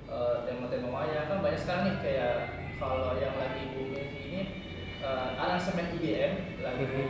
eh, 0.05 0.35
tema-tema 0.45 0.87
wayang 0.93 1.25
kan 1.25 1.41
banyak 1.41 1.57
sekali 1.57 1.81
nih 1.83 1.95
kayak 1.99 2.35
kalau 2.77 3.17
yang 3.17 3.33
lagi 3.35 3.73
booming 3.73 4.09
ini 4.13 4.41
eh, 5.01 5.29
aransemen 5.35 5.89
IDM 5.91 6.33
lagu 6.61 6.85
Mhm. 6.85 7.09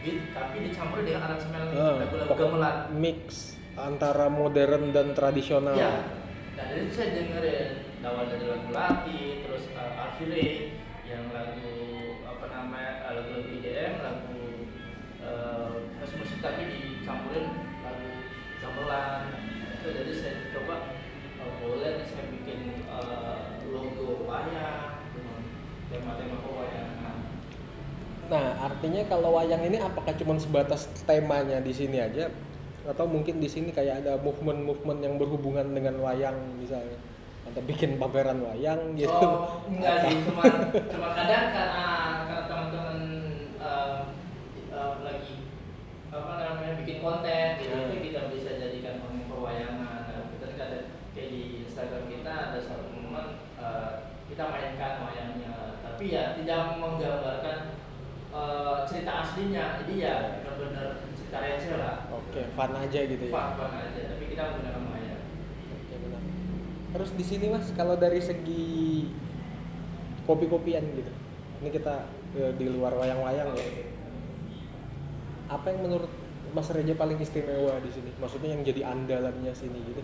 beat 0.00 0.18
tapi 0.32 0.56
dicampur 0.64 1.02
dengan 1.02 1.28
aransemen 1.28 1.60
Ah, 1.72 1.98
lagu-lagu 1.98 2.32
gamelan. 2.32 2.76
mix 2.94 3.52
antara 3.76 4.26
modern 4.28 4.90
dan 4.90 5.12
tradisional. 5.12 5.76
Iya. 5.76 5.92
Nah, 6.56 6.64
dari 6.66 6.84
itu 6.84 6.92
saya 6.94 7.12
dengerin 7.12 7.68
awal 8.00 8.24
dari 8.26 8.44
lagu 8.44 8.68
Lati, 8.72 9.20
terus 9.44 9.68
uh, 9.72 10.00
Alfire, 10.00 10.72
yang 11.04 11.28
lagu 11.30 11.72
apa 12.24 12.44
namanya 12.48 13.04
uh, 13.04 13.12
lagu-lagu 13.12 13.48
IDM, 13.50 13.92
lagu 14.00 14.40
uh, 15.20 15.84
musik 15.92 16.40
tapi 16.40 16.62
dicampurin 16.64 17.59
gamelan. 18.90 19.22
Itu 19.80 19.88
jadi 19.94 20.12
saya 20.12 20.34
coba 20.52 20.74
uh, 21.40 21.52
boleh 21.62 21.90
nih 22.02 22.06
saya 22.10 22.24
bikin 22.34 22.60
uh, 22.90 23.62
logo 23.70 24.26
wayang 24.26 24.98
tema-tema 25.90 26.36
pewayangan. 26.42 27.16
Nah, 28.30 28.46
artinya 28.62 29.02
kalau 29.10 29.34
wayang 29.38 29.62
ini 29.66 29.78
apakah 29.82 30.14
cuma 30.14 30.38
sebatas 30.38 30.86
temanya 31.06 31.58
di 31.62 31.72
sini 31.74 31.98
aja 31.98 32.30
atau 32.86 33.04
mungkin 33.06 33.38
di 33.38 33.46
sini 33.50 33.70
kayak 33.70 34.06
ada 34.06 34.16
movement-movement 34.22 35.00
yang 35.04 35.14
berhubungan 35.20 35.66
dengan 35.76 36.00
wayang 36.00 36.38
misalnya 36.58 36.96
atau 37.50 37.60
bikin 37.66 37.98
pameran 37.98 38.40
wayang 38.46 38.94
gitu. 38.94 39.10
Oh, 39.10 39.66
enggak 39.66 40.06
sih, 40.06 40.16
cuma 40.22 40.44
cuma 40.94 41.08
kadang 41.18 41.44
karena 41.50 41.86
karena 42.30 42.42
teman-teman 42.46 42.98
eh, 43.58 43.98
eh, 44.70 44.94
lagi 45.02 45.36
apa 46.10 46.32
namanya 46.42 46.74
bikin 46.82 46.98
konten 47.02 47.46
gitu 47.58 47.74
Hmm. 47.74 47.86
itu 47.90 47.96
kita 48.10 48.20
bisa 48.34 48.49
perwayangan. 49.40 50.04
Nah, 50.04 50.28
kita 50.36 50.46
kadang 50.52 50.86
kayak 51.16 51.28
di 51.32 51.64
Instagram 51.64 52.04
kita 52.12 52.32
ada 52.52 52.60
satu 52.60 52.92
momen 52.92 53.40
eh, 53.56 53.92
kita 54.28 54.44
mainkan 54.52 55.00
wayangnya, 55.08 55.80
tapi 55.80 56.12
ya 56.12 56.36
tidak 56.36 56.76
menggambarkan 56.76 57.58
eh, 58.36 58.76
cerita 58.84 59.12
aslinya. 59.24 59.80
Jadi 59.80 60.04
ya 60.04 60.44
benar-benar 60.44 61.08
cerita 61.16 61.38
receh 61.40 61.72
lah. 61.80 62.04
Oke, 62.12 62.52
fun 62.52 62.72
aja 62.76 63.00
gitu 63.08 63.24
ya. 63.24 63.32
Fun-fun 63.32 63.72
aja, 63.72 64.00
tapi 64.12 64.24
kita 64.28 64.42
menggunakan 64.52 64.84
wayang. 64.92 65.22
Oke, 65.72 65.94
benar. 65.96 66.22
Terus 66.92 67.10
di 67.16 67.24
sini 67.24 67.46
Mas, 67.48 67.72
kalau 67.72 67.96
dari 67.96 68.20
segi 68.20 69.08
kopi-kopian 70.28 70.84
gitu. 71.00 71.12
Ini 71.64 71.68
kita 71.72 72.12
di 72.60 72.66
luar 72.72 72.92
wayang-wayang 72.96 73.56
ya. 73.56 73.68
Apa 75.50 75.74
yang 75.74 75.82
menurut 75.82 76.12
Mas 76.50 76.68
Reja 76.74 76.94
paling 76.98 77.18
istimewa 77.18 77.78
di 77.78 77.90
sini? 77.90 78.10
Maksudnya 78.18 78.54
yang 78.58 78.62
jadi 78.66 78.82
andalannya 78.90 79.52
sini 79.54 79.78
gitu. 79.86 80.02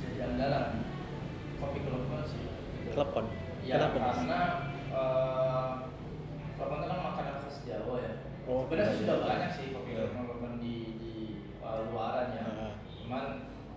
Jadi 0.00 0.18
andalan 0.24 0.80
kopi 1.60 1.78
kelompok 1.84 2.24
sih. 2.24 2.40
Klepon. 2.90 3.26
Ya 3.60 3.76
Kenapa 3.76 3.98
karena 4.16 4.40
eh 4.88 5.70
kelompok 6.56 6.76
itu 6.80 6.86
kan 6.88 6.98
makanan 7.04 7.34
khas 7.44 7.56
Jawa 7.68 7.96
ya. 8.00 8.12
Oh, 8.48 8.64
Sebenarnya 8.66 8.88
iya. 8.90 9.00
sudah 9.04 9.16
banyak 9.20 9.50
sih 9.52 9.66
kopi 9.70 9.90
kelompok 9.94 10.38
di 10.58 10.74
di 10.96 11.14
eh, 11.60 11.80
luaran 11.92 12.28
ya. 12.32 12.44
Ah. 12.56 12.72
Cuman 13.04 13.24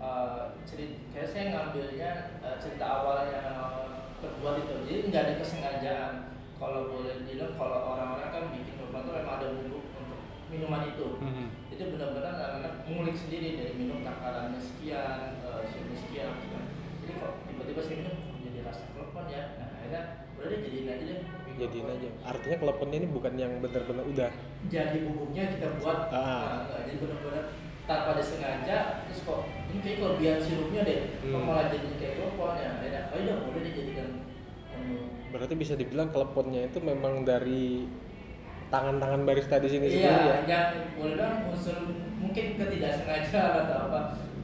eh 0.00 0.42
cerita 0.64 0.96
kayak 1.12 1.28
saya 1.28 1.44
ngambilnya 1.52 2.10
eh, 2.40 2.56
cerita 2.56 2.84
awalnya 2.88 3.44
terbuat 4.24 4.56
itu. 4.64 4.74
Jadi 4.88 5.00
nggak 5.12 5.22
ada 5.28 5.34
kesengajaan. 5.36 6.14
Kalau 6.54 6.88
boleh 6.88 7.20
dibilang 7.20 7.52
kalau 7.60 7.92
orang-orang 7.92 8.30
kan 8.32 8.42
bikin 8.56 8.78
kelompok 8.80 9.04
itu 9.04 9.10
memang 9.20 9.34
ada 9.36 9.46
bumbu 9.52 9.78
untuk 10.00 10.20
minuman 10.48 10.86
itu 10.86 11.06
Mhm. 11.18 11.46
Itu 11.74 11.82
benar-benar 11.90 12.38
anak-anak 12.38 12.72
mengulik 12.86 13.16
sendiri 13.18 13.58
dari 13.58 13.72
minum 13.74 14.06
takarannya 14.06 14.62
sekian, 14.62 15.42
uh, 15.42 15.66
sekian. 15.98 16.32
Jadi 17.02 17.12
kok 17.18 17.32
tiba-tiba 17.50 17.80
saya 17.82 17.96
minum 18.00 18.14
kok 18.14 18.36
jadi 18.46 18.58
rasa 18.62 18.84
klepon 18.94 19.24
ya. 19.26 19.42
Nah 19.58 19.68
akhirnya 19.74 20.02
udah 20.38 20.46
deh 20.46 20.60
jadiin 20.62 20.86
aja 20.88 21.04
deh. 21.10 21.20
Jadiin 21.54 21.86
aja. 21.90 22.08
Artinya 22.22 22.56
kleponnya 22.62 22.96
ini 23.02 23.08
bukan 23.10 23.34
yang 23.34 23.52
benar-benar 23.58 24.04
udah. 24.06 24.30
Jadi 24.70 24.96
bubuknya 25.02 25.44
kita 25.50 25.66
buat. 25.82 25.98
Ah. 26.10 26.14
Nah, 26.14 26.58
enggak, 26.66 26.80
jadi 26.86 26.96
benar-benar 27.02 27.44
tanpa 27.84 28.16
disengaja 28.16 28.76
terus 29.04 29.20
kok 29.28 29.44
ini 29.68 29.78
kayak 29.84 29.96
kelebihan 30.00 30.38
sirupnya 30.40 30.80
deh 30.88 30.98
kok 31.20 31.36
Hmm. 31.36 31.44
malah 31.44 31.68
jadi 31.68 31.88
kayak 32.00 32.14
klepon 32.16 32.56
ya 32.56 32.68
akhirnya 32.80 33.02
oh 33.12 33.18
iya 33.20 33.34
boleh 33.44 33.60
dijadikan 33.60 34.08
menu 34.72 35.04
Berarti 35.28 35.54
bisa 35.58 35.74
dibilang 35.76 36.08
kleponnya 36.08 36.72
itu 36.72 36.78
memang 36.80 37.28
dari 37.28 37.84
tangan-tangan 38.74 39.20
barista 39.22 39.56
di 39.56 39.68
sini 39.68 39.86
iya 39.86 39.94
sendiri 39.94 40.26
ya. 40.26 40.36
yang 40.50 40.66
boleh 40.94 41.14
dong 41.14 41.36
unsur 41.48 41.78
mungkin 42.18 42.44
ketidaksengajaan 42.58 43.50
atau 43.62 43.78
apa 43.86 44.00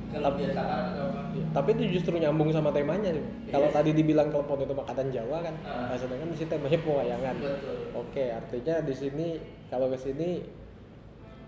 kelebihan 0.09 0.55
atau 0.55 1.05
apa 1.09 1.21
Iya, 1.31 1.47
Tapi 1.53 1.69
itu 1.73 1.85
justru 1.95 2.19
nyambung 2.19 2.51
sama 2.51 2.75
temanya 2.75 3.15
nih. 3.15 3.23
Kalau 3.49 3.71
Iya. 3.71 3.75
tadi 3.79 3.91
dibilang 3.95 4.35
klepon 4.35 4.59
itu 4.59 4.75
makanan 4.75 5.15
Jawa 5.15 5.39
kan, 5.41 5.55
Ah. 5.63 5.87
nah, 5.87 5.95
sedangkan 5.95 6.27
di 6.27 6.37
sini 6.37 6.51
temanya 6.51 6.79
pewayangan. 6.81 7.35
betul 7.39 7.77
Oke, 7.97 8.25
artinya 8.27 8.75
di 8.83 8.95
sini 8.95 9.27
kalau 9.67 9.87
ke 9.87 9.99
sini 10.01 10.43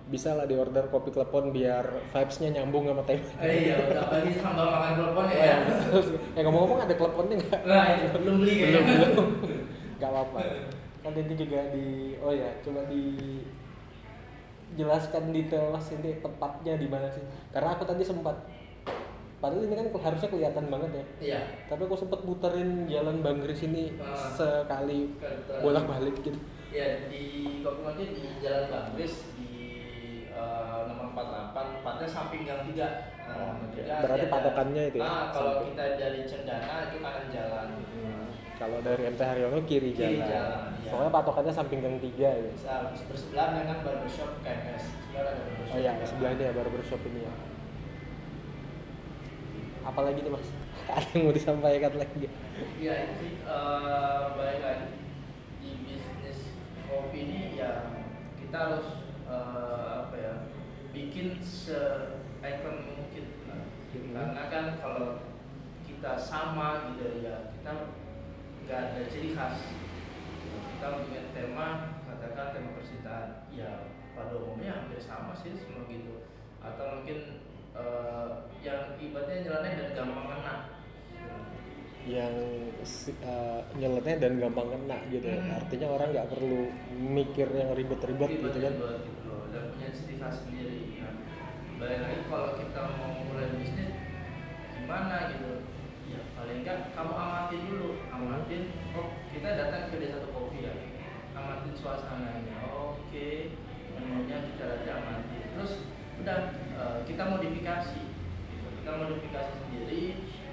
bisa 0.04 0.34
lah 0.34 0.46
di 0.46 0.54
order 0.54 0.86
kopi 0.86 1.10
klepon 1.10 1.50
biar 1.50 1.82
vibes-nya 2.08 2.48
nyambung 2.52 2.86
sama 2.86 3.02
tema. 3.02 3.26
Eh, 3.40 3.66
iya, 3.66 3.74
udah 3.80 4.04
bagi 4.06 4.30
sambal 4.36 4.66
makan 4.68 4.92
telepon 4.96 5.24
ya. 5.26 5.42
Ya. 5.42 5.56
Eh 6.32 6.42
ngomong-ngomong 6.42 6.78
ada 6.80 6.94
kleponnya 6.94 7.34
nggak? 7.40 7.60
Nah, 7.66 7.82
belum 8.12 8.34
beli 8.38 8.52
belum 8.60 8.82
kayaknya. 8.82 9.06
belum. 9.10 9.28
Gak 10.00 10.10
apa-apa. 10.10 10.38
Kan 11.02 11.12
ini 11.12 11.34
juga 11.34 11.60
di, 11.68 11.86
oh 12.16 12.30
ya, 12.30 12.46
coba 12.62 12.86
di 12.86 13.02
jelaskan 14.72 15.34
detail 15.34 15.68
mas 15.68 15.90
ini 15.90 16.16
tempatnya 16.18 16.78
di 16.78 16.86
mana 16.86 17.10
sih? 17.10 17.20
Karena 17.50 17.74
aku 17.74 17.84
tadi 17.84 18.00
sempat, 18.00 18.38
padahal 19.36 19.66
ini 19.66 19.74
kan 19.74 19.86
harusnya 19.92 20.30
kelihatan 20.30 20.70
banget 20.70 20.90
ya. 20.92 21.04
Iya. 21.20 21.40
Tapi 21.66 21.82
aku 21.84 21.96
sempat 21.98 22.22
muterin 22.22 22.86
jalan 22.86 23.20
Banggris 23.20 23.60
ini 23.62 23.92
Ah. 23.98 24.14
sekali 24.32 25.12
Kebetulan. 25.18 25.60
bolak-balik 25.60 26.14
gitu. 26.22 26.38
Ya 26.72 27.04
di 27.04 27.24
Kopi 27.60 27.80
Moji 27.82 28.04
di 28.16 28.22
Jalan 28.40 28.64
Banggris 28.66 29.14
di 29.36 29.50
eh, 30.32 30.80
nomor 30.88 31.12
48 31.12 31.52
tepatnya 31.76 32.08
samping 32.08 32.42
Gang 32.42 32.64
3. 32.64 32.88
Nah, 33.22 33.34
Oh, 33.34 33.52
tiga 33.70 34.00
Berarti 34.00 34.26
patokannya 34.28 34.82
itu 34.88 34.96
ya? 34.96 35.04
Nah, 35.04 35.24
kalau 35.28 35.52
Samping. 35.58 35.68
kita 35.68 35.84
dari 36.00 36.20
Cendana 36.24 36.74
itu 36.86 36.96
kanan 36.98 37.26
jalan. 37.28 37.68
Kalau 38.62 38.78
dari 38.78 39.02
MT 39.10 39.20
Haryono 39.26 39.58
kiri, 39.66 39.90
Kiri 39.90 40.22
jalan. 40.22 40.30
jalan, 40.30 40.62
iya. 40.86 40.90
Pokoknya 40.94 41.10
patokannya 41.10 41.52
samping 41.52 41.80
gang 41.82 41.98
3 41.98 42.14
ya. 42.14 42.30
Bisa 42.54 42.74
bersebelah 43.10 43.46
dengan 43.58 43.78
barbershop 43.82 44.30
KMS. 44.46 44.84
Sebelah 44.86 45.22
ada 45.26 45.32
barbershop. 45.34 45.74
Oh 45.74 45.78
iya, 45.82 45.90
juga. 45.98 46.06
sebelah 46.06 46.30
ini 46.30 46.42
ya 46.46 46.52
barbershop 46.54 47.00
ini 47.10 47.20
ya. 47.26 47.32
Apalagi 49.82 50.18
nih 50.22 50.30
mas? 50.30 50.46
Ada 50.94 51.06
yang 51.10 51.22
mau 51.26 51.34
disampaikan 51.34 51.92
lagi? 51.98 52.26
Iya 52.78 52.94
itu 53.02 53.14
sih 53.18 53.32
eh, 53.42 54.20
balik 54.38 54.60
lagi 54.62 54.88
kopi 56.92 57.18
ini 57.24 57.56
ya 57.56 57.88
kita 58.36 58.56
harus 58.56 58.86
eh, 59.24 59.90
apa 60.04 60.16
ya 60.20 60.34
bikin 60.92 61.40
se 61.40 61.80
icon 62.44 62.76
mungkin 62.84 63.26
Nah, 64.12 64.32
karena 64.32 64.44
kan 64.48 64.64
kalau 64.80 65.08
kita 65.84 66.16
sama 66.16 66.96
gitu 66.96 67.20
ya 67.20 67.52
kita 67.60 67.92
nggak 68.72 68.88
ada 68.88 69.04
ciri 69.12 69.36
khas 69.36 69.68
kita 70.48 71.04
punya 71.04 71.22
tema 71.36 71.92
katakan 72.08 72.56
tema 72.56 72.72
percintaan. 72.72 73.28
Ya 73.52 73.84
pada 74.16 74.32
umumnya 74.40 74.80
hampir 74.80 74.96
sama 74.96 75.36
sih 75.36 75.52
semua 75.60 75.84
gitu. 75.92 76.24
Atau 76.64 77.04
mungkin 77.04 77.44
eh, 77.76 78.28
yang 78.64 78.96
ibaratnya 78.96 79.44
jalannya 79.44 79.76
dan 79.76 79.88
gampang 79.92 80.26
kena. 80.32 80.54
Yang 82.08 82.34
si- 82.88 83.20
eh, 83.20 83.60
nyeletnya 83.76 84.16
dan 84.24 84.32
gampang 84.40 84.68
kena 84.72 84.96
gitu 85.12 85.26
ya. 85.28 85.36
Hmm. 85.36 85.58
artinya 85.60 85.88
orang 85.92 86.08
nggak 86.16 86.30
perlu 86.32 86.60
mikir 86.96 87.48
yang 87.52 87.76
ribet-ribet 87.76 88.30
gitu 88.40 88.48
kan. 88.56 88.72
gitu 88.72 89.20
loh, 89.28 89.44
dan 89.52 89.62
punya 89.76 89.88
ciri 89.92 90.14
khas 90.16 90.34
sendiri 90.48 90.98
nah, 90.98 91.14
balik 91.76 91.98
lagi 92.08 92.20
kalau 92.26 92.50
kita 92.56 92.80
mau 92.96 93.20
mulai 93.28 93.52
bisnis 93.54 93.94
gimana 94.80 95.30
gitu 95.30 95.52
paling 96.42 96.66
enggak 96.66 96.90
kamu 96.98 97.14
amatin 97.14 97.60
dulu. 97.70 97.88
Amatin 98.10 98.62
oh 98.98 99.14
kita 99.30 99.48
datang 99.54 99.94
ke 99.94 100.02
desa 100.02 100.26
kopi 100.34 100.66
ya. 100.66 100.74
Amatin 101.38 101.70
suasananya 101.78 102.66
oke. 102.66 103.30
Menunya 103.94 104.42
kita 104.50 104.64
datang 104.66 105.06
amatin 105.06 105.42
terus 105.54 105.86
udah 106.18 106.38
eh, 106.58 106.98
kita 107.06 107.22
modifikasi. 107.30 108.02
Gitu. 108.50 108.68
kita 108.82 108.90
modifikasi 108.98 109.52
sendiri 109.62 110.02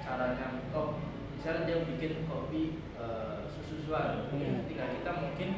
caranya 0.06 0.62
oh 0.70 0.94
misalnya 1.34 1.66
dia 1.66 1.82
bikin 1.82 2.22
kopi 2.30 2.78
eh, 2.94 3.50
susu-susuan. 3.50 4.30
Hmm. 4.30 4.62
tinggal 4.70 4.94
kita 4.94 5.10
mungkin 5.18 5.48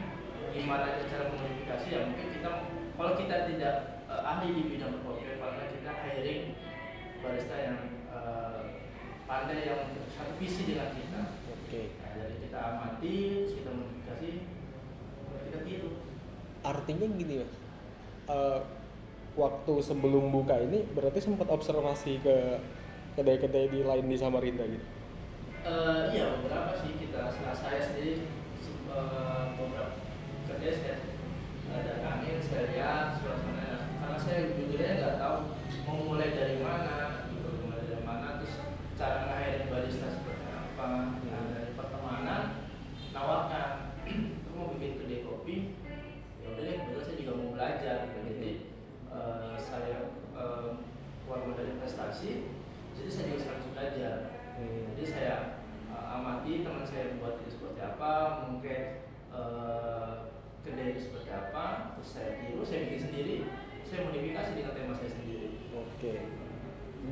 gimana 0.56 0.96
cara 1.12 1.28
modifikasi 1.28 1.86
ya 1.92 2.00
mungkin 2.08 2.28
kita 2.32 2.50
kalau 2.96 3.12
kita 3.20 3.36
tidak 3.52 3.76
eh, 4.08 4.22
ahli 4.24 4.56
di 4.56 4.62
bidang 4.64 4.96
kopi 5.04 5.36
paling 5.36 5.76
kita 5.76 5.92
hiring 5.92 6.56
barista 7.20 7.56
yang 7.60 8.01
pandai 9.32 9.64
yang 9.64 9.96
satu 10.12 10.36
visi 10.36 10.68
dengan 10.68 10.92
kita. 10.92 11.20
Oke. 11.56 11.96
Nah, 12.04 12.10
jadi 12.20 12.36
kita 12.44 12.58
amati 12.60 13.16
kita 13.48 13.70
modifikasi 13.72 14.28
kita 15.48 15.58
tiru. 15.64 15.90
Artinya 16.60 17.06
gini 17.16 17.34
mas. 17.40 17.52
Eh, 18.28 18.60
waktu 19.32 19.74
sebelum 19.80 20.28
buka 20.28 20.60
ini 20.60 20.84
berarti 20.92 21.24
sempat 21.24 21.48
observasi 21.48 22.20
ke 22.20 22.60
kedai-kedai 23.16 23.72
di 23.72 23.80
lain 23.80 24.04
di 24.04 24.16
Samarinda 24.20 24.68
gitu? 24.68 24.84
Eh, 25.64 26.00
iya 26.12 26.36
beberapa 26.36 26.76
sih. 26.84 26.92
Kita 27.00 27.32
setelah 27.32 27.56
saya 27.56 27.80
sendiri 27.80 28.28
se- 28.60 28.84
eh, 28.92 29.44
beberapa 29.56 29.96
kerja 30.44 30.70
saya 30.76 30.96
ada 31.72 31.92
angin 32.04 32.36
saya 32.44 32.68
lihat 32.68 33.16
suasana. 33.16 33.88
Karena 33.96 34.18
saya 34.20 34.52
jujurnya 34.60 34.92
nggak 35.00 35.16
tahu 35.16 35.36
mau 35.88 35.96
mulai 36.04 36.36
dari 36.36 36.51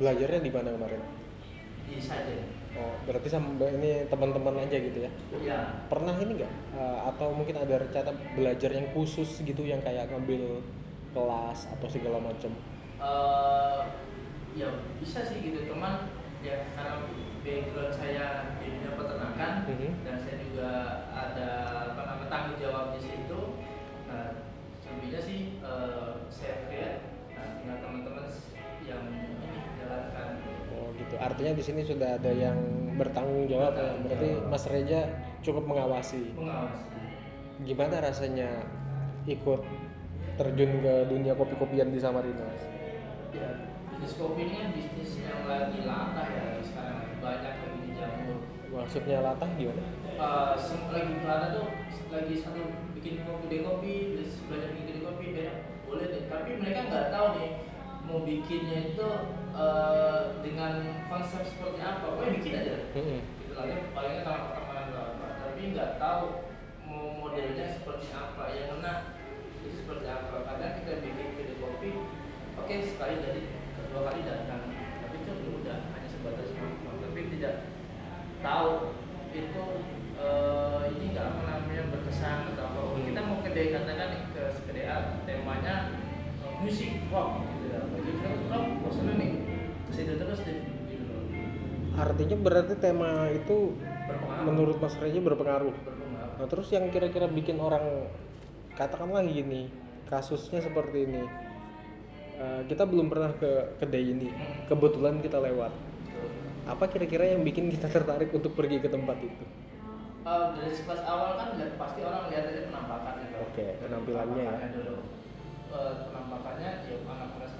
belajarnya 0.01 0.41
di 0.41 0.49
mana 0.49 0.73
kemarin? 0.73 1.01
Di 1.85 2.01
saja. 2.01 2.33
Oh 2.71 2.95
berarti 3.05 3.27
sama 3.27 3.67
ini 3.69 4.07
teman-teman 4.09 4.65
aja 4.65 4.77
gitu 4.79 4.99
ya? 5.05 5.11
Ya 5.37 5.59
pernah 5.85 6.17
ini 6.17 6.41
nggak? 6.41 6.53
Eh, 6.73 6.99
atau 7.05 7.29
mungkin 7.35 7.61
ada 7.61 7.77
rencana 7.77 8.09
belajar 8.33 8.71
yang 8.73 8.87
khusus 8.97 9.45
gitu 9.45 9.61
yang 9.61 9.83
kayak 9.85 10.09
ngambil 10.09 10.63
kelas 11.13 11.69
atau 11.77 11.87
segala 11.91 12.17
macam? 12.17 12.49
Uh, 12.97 13.85
ya 14.55 14.71
bisa 14.97 15.21
sih 15.21 15.43
gitu. 15.43 15.67
Teman 15.69 16.09
ya 16.41 16.65
karena 16.73 17.05
background 17.45 17.93
saya 17.93 18.25
di 18.57 18.65
dunia 18.73 18.97
peternakan 18.97 19.53
Mhm. 19.69 19.91
dan 20.01 20.15
saya 20.17 20.35
juga 20.41 20.69
ada 21.09 21.49
apa 21.93 22.01
namanya 22.05 22.29
tanggung 22.29 22.57
jawab 22.57 22.97
di 22.97 23.01
situ 23.01 23.41
nah 24.05 24.45
selebihnya 24.81 25.21
sih 25.21 25.39
eh, 25.61 26.11
saya 26.29 26.65
gitu. 31.11 31.15
Artinya 31.19 31.51
di 31.51 31.63
sini 31.63 31.81
sudah 31.83 32.15
ada 32.15 32.31
yang 32.31 32.55
bertanggung 32.95 33.51
jawab 33.51 33.75
ya. 33.75 33.91
Berarti 33.99 34.29
jawab. 34.39 34.47
Mas 34.47 34.65
Reja 34.71 34.99
cukup 35.43 35.63
mengawasi. 35.67 36.31
Mengawasi. 36.39 36.87
Gimana 37.67 37.95
rasanya 37.99 38.49
ikut 39.27 39.61
terjun 40.39 40.71
ke 40.81 40.93
dunia 41.11 41.35
kopi-kopian 41.35 41.91
di 41.91 41.99
Samarinda? 41.99 42.47
Ya 43.35 43.67
bisnis 44.01 44.17
kopi 44.17 44.49
ini 44.49 44.53
kan 44.57 44.69
bisnis 44.73 45.11
yang 45.21 45.45
lagi 45.45 45.85
latah 45.85 46.25
ya 46.25 46.57
sekarang 46.65 47.21
banyak 47.21 47.53
lagi 47.53 47.79
di 47.85 47.91
jamur. 47.93 48.39
Maksudnya 48.71 49.21
latah 49.21 49.49
gimana? 49.59 49.83
Sem- 50.57 50.89
lagi 50.89 51.13
latah 51.21 51.49
tuh 51.53 51.67
lagi 52.09 52.33
satu 52.41 52.61
bikin 52.97 53.21
kopi 53.21 53.61
kopi 53.61 53.93
terus 54.17 54.41
belajar 54.49 54.73
bikin 54.73 55.05
kopi 55.05 55.25
beda 55.37 55.53
boleh 55.85 56.05
deh. 56.09 56.23
Tapi 56.25 56.49
mereka 56.57 56.89
nggak 56.89 57.07
tahu 57.13 57.27
nih 57.37 57.51
mau 58.11 58.27
bikinnya 58.27 58.91
itu 58.91 59.07
eh, 59.55 60.21
dengan 60.43 60.73
konsep 61.07 61.47
seperti 61.47 61.79
apa? 61.79 62.11
Pokoknya 62.11 62.35
bikin 62.35 62.53
aja 62.59 62.75
Mm-mm. 62.91 63.19
gitu 63.39 63.53
nanti 63.55 63.75
palingnya 63.95 64.27
kalau 64.27 64.51
pertemanan 64.51 64.91
apa. 64.91 65.27
Tapi 65.39 65.61
nggak 65.71 65.91
tahu 65.95 66.23
mau 66.83 67.07
modelnya 67.23 67.71
seperti 67.71 68.11
apa. 68.11 68.51
Yang 68.51 68.67
mana 68.75 68.93
itu 69.63 69.79
seperti 69.79 70.05
apa. 70.11 70.43
Kadang 70.43 70.73
kita 70.83 70.91
bikin 70.99 71.27
kedai 71.39 71.55
kopi 71.63 71.89
oke 72.59 72.75
sekali 72.83 73.15
dari 73.23 73.41
kedua 73.79 74.01
kali 74.11 74.21
datang. 74.27 74.61
Tapi 74.75 75.15
itu 75.15 75.31
udah 75.63 75.77
hanya 75.95 76.07
sebatas 76.11 76.51
nongkrong 76.59 76.99
tapi 76.99 77.19
tidak 77.39 77.55
tahu 78.43 78.91
itu 79.31 79.63
eh, 80.19 80.83
ini 80.99 81.05
nggak 81.15 81.27
apa 81.31 81.41
namanya 81.47 81.83
berkesan 81.95 82.51
atau 82.51 82.63
apa. 82.67 82.79
Hmm. 82.91 83.07
kita 83.07 83.21
mau 83.23 83.39
kedai 83.39 83.71
katakan 83.71 84.11
ke 84.35 84.43
A 84.83 85.23
temanya 85.23 85.95
eh, 86.43 86.53
musik 86.59 87.07
rock 87.07 87.60
gitu 88.05 88.21
ya 88.21 88.57
bosan 88.81 89.05
nih 89.17 89.31
terus 89.91 90.39
deh 90.43 90.57
gitu 90.89 91.03
loh 91.05 91.23
artinya 91.99 92.37
berarti 92.39 92.73
tema 92.79 93.29
itu 93.29 93.75
berpengaruh. 94.07 94.43
menurut 94.47 94.77
Mas 94.79 94.95
Reja 94.97 95.19
berpengaruh. 95.19 95.75
Berpengaruh. 95.75 96.39
Nah 96.39 96.47
terus 96.47 96.67
yang 96.71 96.87
kira-kira 96.89 97.27
bikin 97.27 97.59
orang 97.61 98.07
katakanlah 98.75 99.23
gini 99.23 99.67
kasusnya 100.07 100.59
seperti 100.59 101.07
ini. 101.07 101.23
Eh, 102.41 102.61
kita 102.67 102.83
belum 102.89 103.07
pernah 103.07 103.31
ke 103.37 103.77
kedai 103.79 104.11
ini. 104.11 104.27
Kebetulan 104.65 105.21
kita 105.21 105.37
lewat. 105.39 105.71
Apa 106.67 106.89
kira-kira 106.89 107.31
yang 107.31 107.45
bikin 107.45 107.69
kita 107.69 107.87
tertarik 107.87 108.33
untuk 108.33 108.57
pergi 108.57 108.81
ke 108.81 108.89
tempat 108.89 109.21
itu? 109.21 109.43
Eh, 110.25 110.45
dari 110.57 110.73
sekelas 110.73 111.05
awal 111.05 111.37
kan 111.37 111.55
lihat- 111.55 111.77
pasti 111.77 112.01
orang 112.01 112.27
lihat 112.33 112.45
aja 112.49 112.61
penampakannya 112.67 113.25
kan. 113.29 113.39
Oke, 113.45 113.67
Dari 113.67 113.79
penampilannya 113.87 114.43
ya. 114.43 114.67
dulu. 114.73 114.95
Eh, 115.71 115.93
penampakannya 116.09 116.69
ya 116.83 116.95
anak-anak 117.07 117.51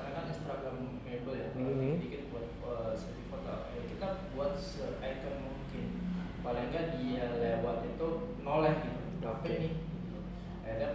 Instagramable 1.11 1.35
ya. 1.35 1.47
Mhm. 1.53 1.91
Dikit 1.99 2.23
buat 2.31 2.47
eh, 2.47 2.91
selfie 2.95 3.27
foto. 3.27 3.53
Ya, 3.67 3.81
kita 3.85 4.07
buat 4.31 4.53
se-icon 4.55 5.35
mungkin. 5.43 5.85
Paling 6.41 6.65
nggak 6.71 6.85
dia 6.97 7.25
lewat 7.35 7.77
itu 7.85 8.07
noleh 8.41 8.75
gitu. 8.79 8.99
Apa 9.21 9.37
Oke. 9.37 9.51
ini? 9.51 9.69
Akhirnya 10.63 10.89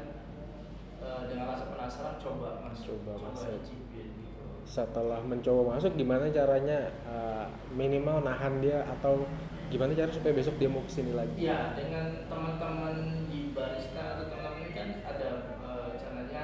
eh, 0.98 1.20
dengan 1.29 1.46
rasa 1.46 1.64
penasaran 1.68 2.16
coba 2.18 2.48
masuk, 2.64 2.96
Coba 3.05 3.12
masuk. 3.31 3.52
icipin 3.61 4.09
gitu. 4.16 4.44
setelah 4.66 5.22
mencoba 5.22 5.76
masuk 5.76 5.92
gimana 5.94 6.26
caranya 6.29 6.90
eh, 7.05 7.44
minimal 7.70 8.24
nahan 8.24 8.59
dia 8.59 8.83
atau 8.88 9.22
gimana 9.68 9.92
cara 9.92 10.11
supaya 10.11 10.33
besok 10.33 10.59
dia 10.59 10.66
mau 10.66 10.83
ke 10.83 10.90
sini 10.92 11.11
lagi 11.12 11.35
Iya, 11.38 11.74
dengan 11.74 12.26
teman-teman 12.26 12.94
di 13.26 13.50
barista 13.50 14.18
atau 14.18 14.26
teman-teman 14.26 14.70
kan 14.72 14.88
ada 15.05 15.29
eh, 15.55 15.90
caranya 15.96 16.42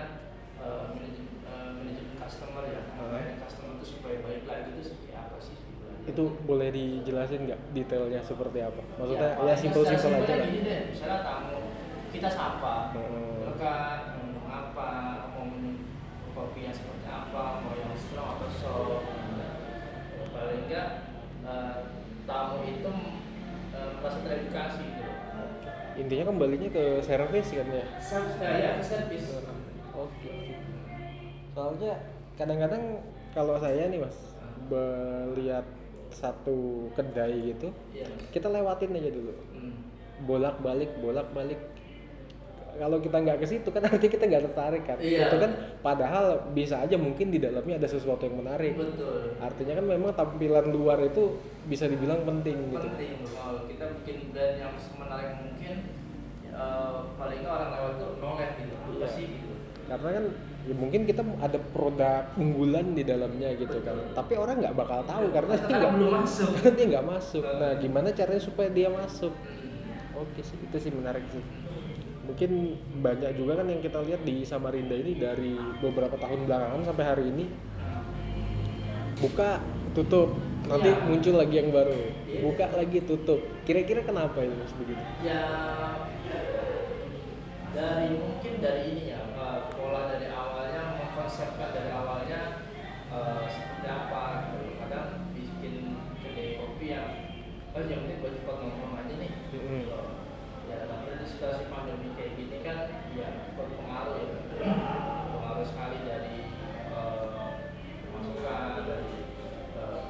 eh, 0.56 0.82
manajemen 0.92 1.34
eh, 1.42 1.68
manajemen 1.74 2.14
customer 2.20 2.62
ya, 2.62 2.82
Ah. 2.94 3.10
manajemen 3.10 3.42
customer 3.42 3.70
itu 3.74 3.86
supaya 3.90 4.16
baik 4.20 4.44
lagi 4.46 4.68
itu 4.70 4.82
seperti 4.86 5.10
apa 5.12 5.36
sih? 5.38 5.56
sebenarnya? 5.58 5.91
Itu 6.02 6.22
boleh 6.42 6.68
dijelasin 6.68 7.46
nggak 7.46 7.60
detailnya 7.72 8.20
seperti 8.20 8.58
apa 8.58 8.82
maksudnya 8.98 9.28
ya, 9.28 9.38
paling 9.38 9.54
simpel-simpel 9.54 10.02
secara 10.02 10.18
aja 10.18 10.34
lah 10.34 10.46
Gini 10.50 10.60
deh, 10.66 10.80
misalnya 10.90 11.18
tamu 11.22 11.58
kita 12.12 12.28
sapa, 12.28 12.74
Hmm. 12.92 13.48
lekat, 13.48 14.00
mau 14.12 14.20
minum 14.28 14.44
apa, 14.44 14.88
minum 15.32 15.80
kopi 16.36 16.60
yang 16.62 16.74
seperti 16.76 17.08
apa, 17.08 17.64
mau 17.64 17.72
yang 17.72 17.96
strong 17.96 18.36
atau 18.36 18.48
soft. 18.52 19.08
Ya, 19.08 19.48
paling 20.28 20.60
enggak 20.68 20.88
eh, 21.40 21.76
tamu 22.22 22.56
itu 22.68 22.92
eh, 23.72 23.90
merasa 23.96 24.18
teredukasi 24.20 24.84
gitu. 24.84 25.04
intinya 25.92 26.24
kembalinya 26.28 26.68
ke 26.68 26.84
service 27.00 27.52
kan 27.52 27.68
ya 27.68 27.84
Servis, 27.96 28.36
ya, 28.40 28.48
ya, 28.56 28.70
ke 28.76 28.84
servis. 28.84 29.24
oke 29.92 30.32
soalnya 31.52 31.92
kadang-kadang 32.34 32.82
kalau 33.30 33.56
saya 33.56 33.88
nih 33.88 34.00
mas 34.00 34.16
melihat 34.68 35.64
satu 36.12 36.58
kedai 36.92 37.34
gitu 37.48 37.68
Iya. 37.90 38.06
kita 38.30 38.46
lewatin 38.46 38.92
aja 38.92 39.10
dulu 39.10 39.32
Hmm. 39.52 39.74
bolak 40.22 40.56
balik 40.58 40.92
bolak 40.98 41.28
balik 41.32 41.60
kalau 42.72 42.96
kita 42.98 43.16
nggak 43.18 43.36
ke 43.36 43.46
situ 43.46 43.68
kan 43.68 43.82
nanti 43.82 44.06
kita 44.06 44.24
nggak 44.24 44.44
tertarik 44.46 44.82
kan 44.82 44.96
Iya. 44.96 45.28
itu 45.28 45.36
kan 45.36 45.50
padahal 45.78 46.24
bisa 46.52 46.80
aja 46.80 46.96
mungkin 46.96 47.28
di 47.28 47.36
dalamnya 47.36 47.76
ada 47.76 47.84
sesuatu 47.86 48.22
yang 48.22 48.38
menarik 48.38 48.72
Betul. 48.74 49.36
artinya 49.38 49.74
kan 49.74 49.86
memang 49.86 50.10
tampilan 50.12 50.66
luar 50.68 50.98
itu 51.00 51.36
bisa 51.64 51.84
dibilang 51.84 52.22
penting 52.22 52.56
gitu 52.70 52.86
penting 52.86 53.12
kalau 53.28 53.66
kita 53.66 53.84
bikin 54.00 54.16
brand 54.30 54.56
yang 54.56 54.72
semenarik 54.74 55.36
mungkin 55.38 55.76
eh, 56.46 56.96
paling 57.14 57.38
nggak 57.40 57.54
orang 57.54 57.70
lewat 57.72 57.94
tuh 57.98 58.10
noleh 58.18 58.48
gitu 58.56 58.74
apa 58.74 58.88
Iya. 58.94 59.08
sih 59.10 59.24
gitu 59.26 59.52
karena 59.82 60.08
kan 60.10 60.24
ya 60.62 60.74
mungkin 60.78 61.02
kita 61.02 61.26
ada 61.42 61.58
produk 61.74 62.30
unggulan 62.38 62.94
di 62.94 63.02
dalamnya 63.02 63.50
gitu 63.58 63.82
kan. 63.82 63.98
Tapi 64.14 64.38
orang 64.38 64.62
nggak 64.62 64.76
bakal 64.78 65.02
tahu 65.02 65.26
karena 65.34 65.54
dia 65.58 65.76
nggak 65.78 65.94
belum 65.98 66.12
masuk. 66.22 66.48
karena 66.58 66.70
dia 66.74 66.86
nggak 66.96 67.06
masuk. 67.06 67.42
Nah 67.42 67.72
gimana 67.82 68.08
caranya 68.14 68.42
supaya 68.42 68.68
dia 68.70 68.88
masuk? 68.90 69.32
Oke 70.14 70.40
sih 70.44 70.56
itu 70.58 70.76
sih 70.78 70.92
menarik 70.94 71.24
sih. 71.34 71.42
Mungkin 72.22 72.50
banyak 73.02 73.34
juga 73.34 73.58
kan 73.58 73.66
yang 73.66 73.82
kita 73.82 73.98
lihat 74.06 74.22
di 74.22 74.46
Samarinda 74.46 74.94
ini 74.94 75.18
dari 75.18 75.58
beberapa 75.82 76.14
tahun 76.14 76.46
belakangan 76.46 76.86
sampai 76.86 77.04
hari 77.04 77.24
ini. 77.34 77.44
Buka 79.18 79.58
tutup. 79.92 80.34
Nanti 80.62 80.94
Iya. 80.94 81.02
muncul 81.10 81.34
lagi 81.42 81.54
yang 81.58 81.74
baru. 81.74 81.98
Buka 82.38 82.70
lagi 82.78 83.02
tutup. 83.02 83.42
Kira-kira 83.66 84.06
kenapa 84.06 84.38
itu 84.46 84.54
mas 84.54 84.70
begitu 84.78 85.02
ya 85.26 85.42
dari 87.72 88.12
mungkin 88.20 88.52
dari 88.60 88.82
ini 88.92 89.02
ya 89.16 89.20
pola 89.72 90.12
dari 90.12 90.28
oh 97.72 97.80
yang 97.88 98.04
penting 98.04 98.20
buat 98.20 98.36
cepat 98.36 98.56
nongkrong 98.60 98.94
aja 99.00 99.14
nih. 99.16 99.32
Gitu. 99.48 99.68
ya 100.68 100.76
tapi 100.88 101.20
di 101.20 101.26
situasi 101.26 101.68
pandemi 101.72 102.12
kayak 102.16 102.36
gini 102.36 102.56
kan 102.60 102.78
ya 103.16 103.28
berpengaruh 103.56 104.16
ya. 104.20 104.72
Pengaruh 105.32 105.64
sekali 105.64 105.98
dari 106.04 106.36
eh, 106.92 107.52
masukan 108.12 108.84
dari 108.84 109.16
eh, 109.80 110.00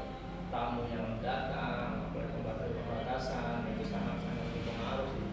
tamu 0.50 0.82
yang 0.90 1.22
datang 1.22 2.10
apalagi 2.10 2.34
pembatasan 2.34 2.82
pembatasan 2.82 3.58
itu 3.70 3.84
sangat 3.86 4.16
sangat 4.26 4.46
berpengaruh 4.58 5.08
sih. 5.14 5.26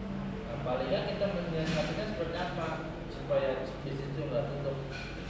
Nah, 0.46 0.58
paling 0.62 0.90
kita 0.90 1.26
menyiasatinya 1.34 2.04
seperti 2.14 2.36
apa 2.38 2.68
supaya 3.10 3.50
bisnis 3.66 4.06
itu 4.06 4.22
nggak 4.30 4.46
tutup. 4.54 4.78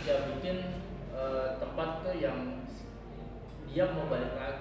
Ya 0.05 0.29
bikin 0.29 0.85
eh, 1.17 1.49
tempat 1.57 2.05
tuh 2.05 2.17
yang 2.21 2.61
dia 3.73 3.87
mau 3.89 4.05
balik 4.11 4.37
lagi 4.37 4.60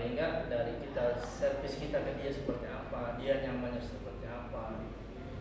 paling 0.00 0.16
enggak 0.16 0.48
dari 0.48 0.72
kita 0.80 1.20
servis 1.20 1.76
kita 1.76 2.00
ke 2.00 2.16
dia 2.16 2.32
seperti 2.32 2.64
apa 2.72 3.20
dia 3.20 3.44
nyamannya 3.44 3.84
seperti 3.84 4.32
apa. 4.32 4.80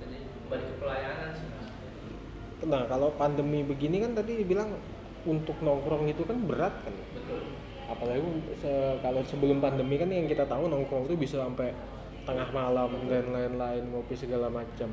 Jadi 0.04 0.28
kembali 0.36 0.64
ke 0.68 0.76
pelayanan 0.84 1.32
sih 1.32 1.48
mas. 1.48 1.68
Nah 2.68 2.84
kalau 2.92 3.16
pandemi 3.16 3.64
begini 3.64 4.04
kan 4.04 4.20
tadi 4.20 4.44
bilang 4.44 4.76
untuk 5.24 5.56
nongkrong 5.64 6.12
itu 6.12 6.28
kan 6.28 6.44
berat 6.44 6.76
kan. 6.84 6.92
Betul. 6.92 7.56
Apalagi 7.88 8.20
se- 8.60 9.00
kalau 9.00 9.24
sebelum 9.24 9.64
pandemi 9.64 9.96
kan 9.96 10.12
yang 10.12 10.28
kita 10.28 10.44
tahu 10.44 10.68
nongkrong 10.68 11.08
itu 11.08 11.16
bisa 11.16 11.40
sampai 11.40 11.72
tengah 12.28 12.52
malam 12.52 13.00
dan 13.08 13.32
lain-lain 13.32 13.88
ngopi 13.96 14.20
segala 14.20 14.52
macam. 14.52 14.92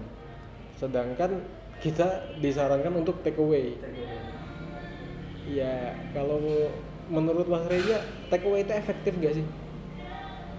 Sedangkan 0.78 1.42
kita 1.82 2.38
disarankan 2.38 3.02
untuk 3.02 3.18
take 3.26 3.42
away. 3.42 3.74
Ya 5.50 5.90
kalau 6.14 6.70
menurut 7.06 7.46
Mas 7.46 7.64
Reza 7.66 7.98
take 8.28 8.44
away 8.44 8.62
itu 8.62 8.72
efektif 8.72 9.12
gak 9.16 9.34
sih 9.34 9.46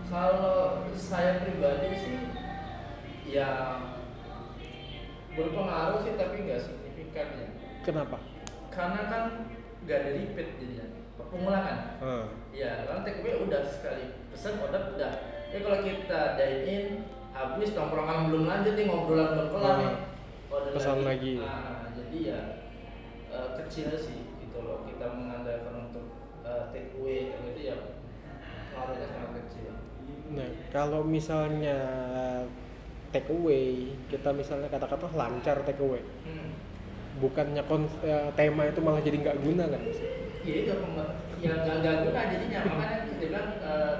kalau 0.07 0.87
saya 0.95 1.43
pribadi 1.43 1.89
sih 1.93 2.17
ya 3.27 3.75
berpengaruh 5.33 5.99
sih 6.01 6.15
tapi 6.15 6.47
nggak 6.47 6.61
signifikan 6.63 7.27
ya 7.35 7.47
kenapa 7.83 8.17
karena 8.71 9.01
kan 9.05 9.23
nggak 9.83 9.97
ada 10.01 10.11
repeat 10.13 10.49
jadinya 10.57 10.85
pengulangan 11.17 11.79
Hmm. 11.97 12.25
Ya, 12.53 12.85
karena 12.85 13.01
take 13.01 13.21
away 13.21 13.35
udah 13.41 13.61
sekali 13.65 14.05
pesan 14.29 14.57
order 14.57 14.97
udah. 14.97 15.13
Ya 15.49 15.61
kalau 15.61 15.81
kita 15.81 16.21
dine 16.33 16.61
in 16.65 16.83
habis 17.29 17.73
tongkrongan 17.73 18.29
belum 18.29 18.45
lanjut 18.45 18.73
nih 18.73 18.85
ngobrolan 18.85 19.29
belum 19.33 19.49
kelar 19.49 19.73
Hmm. 19.73 19.81
nih. 19.81 19.93
Order 20.49 20.71
Pesan 20.73 20.97
lagi. 21.05 21.31
Nah, 21.37 21.93
jadi 21.93 22.17
ya 22.21 22.39
eh, 23.29 23.47
kecil 23.61 23.93
sih 23.93 24.29
gitu 24.39 24.57
loh. 24.61 24.85
Kita 24.85 25.05
mengandalkan 25.09 25.89
untuk 25.89 26.05
eh, 26.57 26.65
take 26.73 26.91
away 26.97 27.19
gitu 27.37 27.61
ya 27.61 27.77
pengaruhnya 28.73 29.07
sangat 29.07 29.31
kecil. 29.45 29.71
nah 30.27 30.49
kalau 30.73 31.01
misalnya 31.05 31.77
take 33.13 33.29
away 33.31 33.93
kita 34.11 34.29
misalnya 34.35 34.67
kata-kata 34.67 35.07
lancar 35.15 35.63
take 35.63 35.79
away 35.79 36.03
Hmm. 36.27 36.51
bukannya 37.23 37.63
kon- 37.65 37.87
eh, 38.03 38.29
tema 38.35 38.67
itu 38.67 38.79
malah 38.83 38.99
jadi 38.99 39.17
nggak 39.23 39.37
guna 39.41 39.63
kan 39.71 39.79
Mas? 39.79 39.99
Ya 40.43 40.53
itu 40.59 40.71
ya 41.39 41.53
nggak 41.55 41.95
guna 42.03 42.21
jadinya 42.29 42.59
makanya 42.67 42.97
kita 43.07 43.15
bilang 43.21 43.47
eh, 43.63 43.95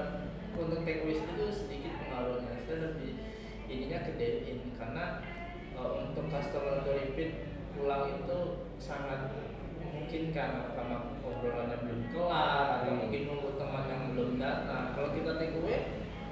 untuk 0.54 0.80
take 0.84 1.00
away 1.02 1.16
itu 1.16 1.46
sedikit 1.48 1.92
pengaruhnya. 2.04 2.52
Saya 2.68 2.78
lebih 2.92 3.10
ininya 3.68 3.98
ke 4.04 4.12
dine 4.20 4.38
in 4.44 4.58
karena 4.76 5.04
eh, 5.72 5.90
untuk 6.04 6.24
customer 6.28 6.84
untuk 6.84 6.94
repeat 6.94 7.30
pulang 7.72 8.04
itu 8.12 8.38
sangat 8.78 9.32
memungkinkan 9.88 10.50
karena 10.76 10.96
obrolannya 11.24 11.76
belum 11.84 12.00
kelar 12.12 12.64
atau 12.80 12.90
Hmm. 12.92 13.00
mungkin 13.08 13.22
nunggu 13.28 13.50
teman 13.56 13.84
yang 13.88 14.02
belum 14.12 14.30
datang. 14.36 14.84
Kalau 14.92 15.08
kita 15.16 15.30
take 15.40 15.56
away 15.56 15.80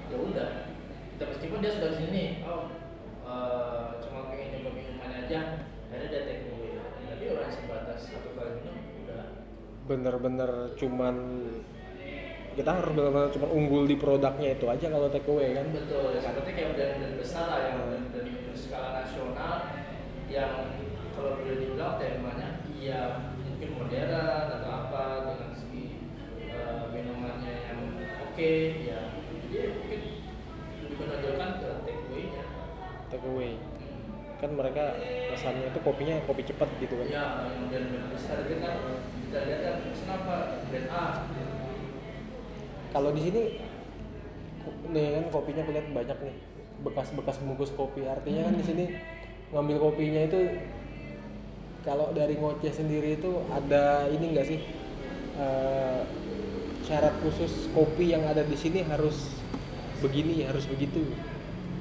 ya 0.07 0.17
udah. 0.17 0.49
Kita 1.17 1.23
meskipun 1.33 1.59
dia 1.65 1.71
sudah 1.73 1.89
di 1.93 1.97
sini 1.97 2.23
oh 2.45 2.63
eh, 3.25 3.87
cuma 4.05 4.29
pengen 4.29 4.47
nyoba 4.61 4.69
minuman 4.71 5.11
aja 5.25 5.39
akhirnya 5.89 6.07
dia 6.13 6.21
take 6.29 6.45
away. 6.53 6.71
Tapi 7.09 7.23
orang 7.33 7.51
sebatas 7.51 7.99
satu 8.05 8.29
kali 8.37 8.51
minum 8.61 8.77
udah. 9.05 9.25
Bener-bener 9.89 10.51
cuman 10.77 11.15
kita 12.57 12.69
harus 12.73 12.89
benar-benar 12.97 13.29
cuma 13.29 13.47
unggul 13.53 13.85
di 13.85 13.93
produknya 14.01 14.57
itu 14.57 14.65
aja 14.65 14.85
kalau 14.89 15.07
take 15.13 15.29
away 15.29 15.53
kan? 15.53 15.65
Betul 15.73 16.17
seperti 16.17 16.49
kayak 16.57 16.69
brand-brand 16.73 17.15
besar 17.21 17.45
lah 17.49 17.59
yang 17.69 17.77
brand-brand 17.85 18.29
berskala 18.49 18.89
nasional 19.05 19.53
yang 20.27 20.53
kalau 21.13 21.37
boleh 21.39 21.57
dibilang 21.57 21.97
temanya 21.97 22.61
iya 22.77 23.33
mungkin 23.57 23.73
modern 23.73 24.13
atau 24.53 24.69
apa 24.69 25.03
dengan 25.33 25.49
segi 25.57 25.85
eh, 26.45 26.83
minumannya 26.93 27.53
yang 27.65 27.81
oke 28.29 28.53
ya. 28.85 29.17
Jadi 29.49 29.57
mungkin 29.73 30.01
lebih 30.85 30.95
menonjolkan 31.01 31.49
ke 31.57 31.69
take 31.89 32.01
away-nya 32.05 32.43
take 33.09 33.25
away 33.25 33.57
Hmm. 33.57 34.37
kan 34.37 34.53
mereka 34.53 34.93
pesannya 35.33 35.73
itu 35.73 35.79
kopinya 35.81 36.21
kopi 36.29 36.45
cepat 36.45 36.69
gitu 36.77 37.01
kan? 37.01 37.09
Ya 37.09 37.49
yang 37.49 37.65
brand-brand 37.65 38.13
besar 38.13 38.45
itu 38.45 38.61
kan. 38.61 38.77
Kita 39.25 39.39
lihat 39.49 39.59
kan 39.65 39.75
kenapa 39.89 40.33
brand 40.69 40.89
A? 40.93 41.05
Kalau 42.93 43.09
di 43.09 43.21
sini 43.25 43.41
nih 44.93 45.05
kan 45.17 45.25
kopinya 45.33 45.65
aku 45.65 45.71
lihat 45.73 45.87
banyak 45.89 46.17
nih. 46.29 46.35
Bekas-bekas 46.85 47.41
bungkus 47.41 47.73
kopi. 47.73 48.05
Artinya 48.05 48.53
kan 48.53 48.53
di 48.53 48.65
sini 48.69 48.85
ngambil 49.49 49.77
kopinya 49.81 50.21
itu 50.29 50.39
kalau 51.87 52.11
dari 52.11 52.35
ngoceh 52.35 52.75
sendiri 52.75 53.15
itu 53.15 53.47
ada 53.47 54.11
ini 54.11 54.35
enggak 54.35 54.51
sih 54.51 54.59
eh, 55.39 56.03
syarat 56.83 57.15
khusus 57.23 57.71
kopi 57.71 58.11
yang 58.11 58.27
ada 58.27 58.43
di 58.43 58.59
sini 58.59 58.83
harus 58.83 59.31
begini 60.03 60.43
harus 60.43 60.67
begitu 60.67 61.07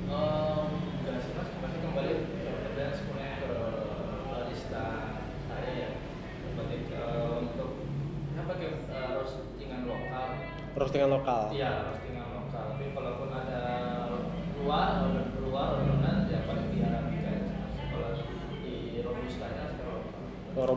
enggak 0.07 1.19
sih 1.27 1.33
mas, 1.35 1.51
pasti 1.59 1.79
kembali 1.83 2.15
kepada 2.23 2.87
semuanya 2.95 3.35
ke 3.43 3.51
barista 4.31 4.87
saya 5.51 5.71
ya. 5.75 5.91
Berarti 6.55 6.77
untuk 7.43 7.71
apa 8.39 8.53
ke 8.63 8.69
roastingan 8.95 9.81
lokal. 9.91 10.29
roastingan 10.79 11.11
lokal 11.11 11.45
Iya 11.51 11.96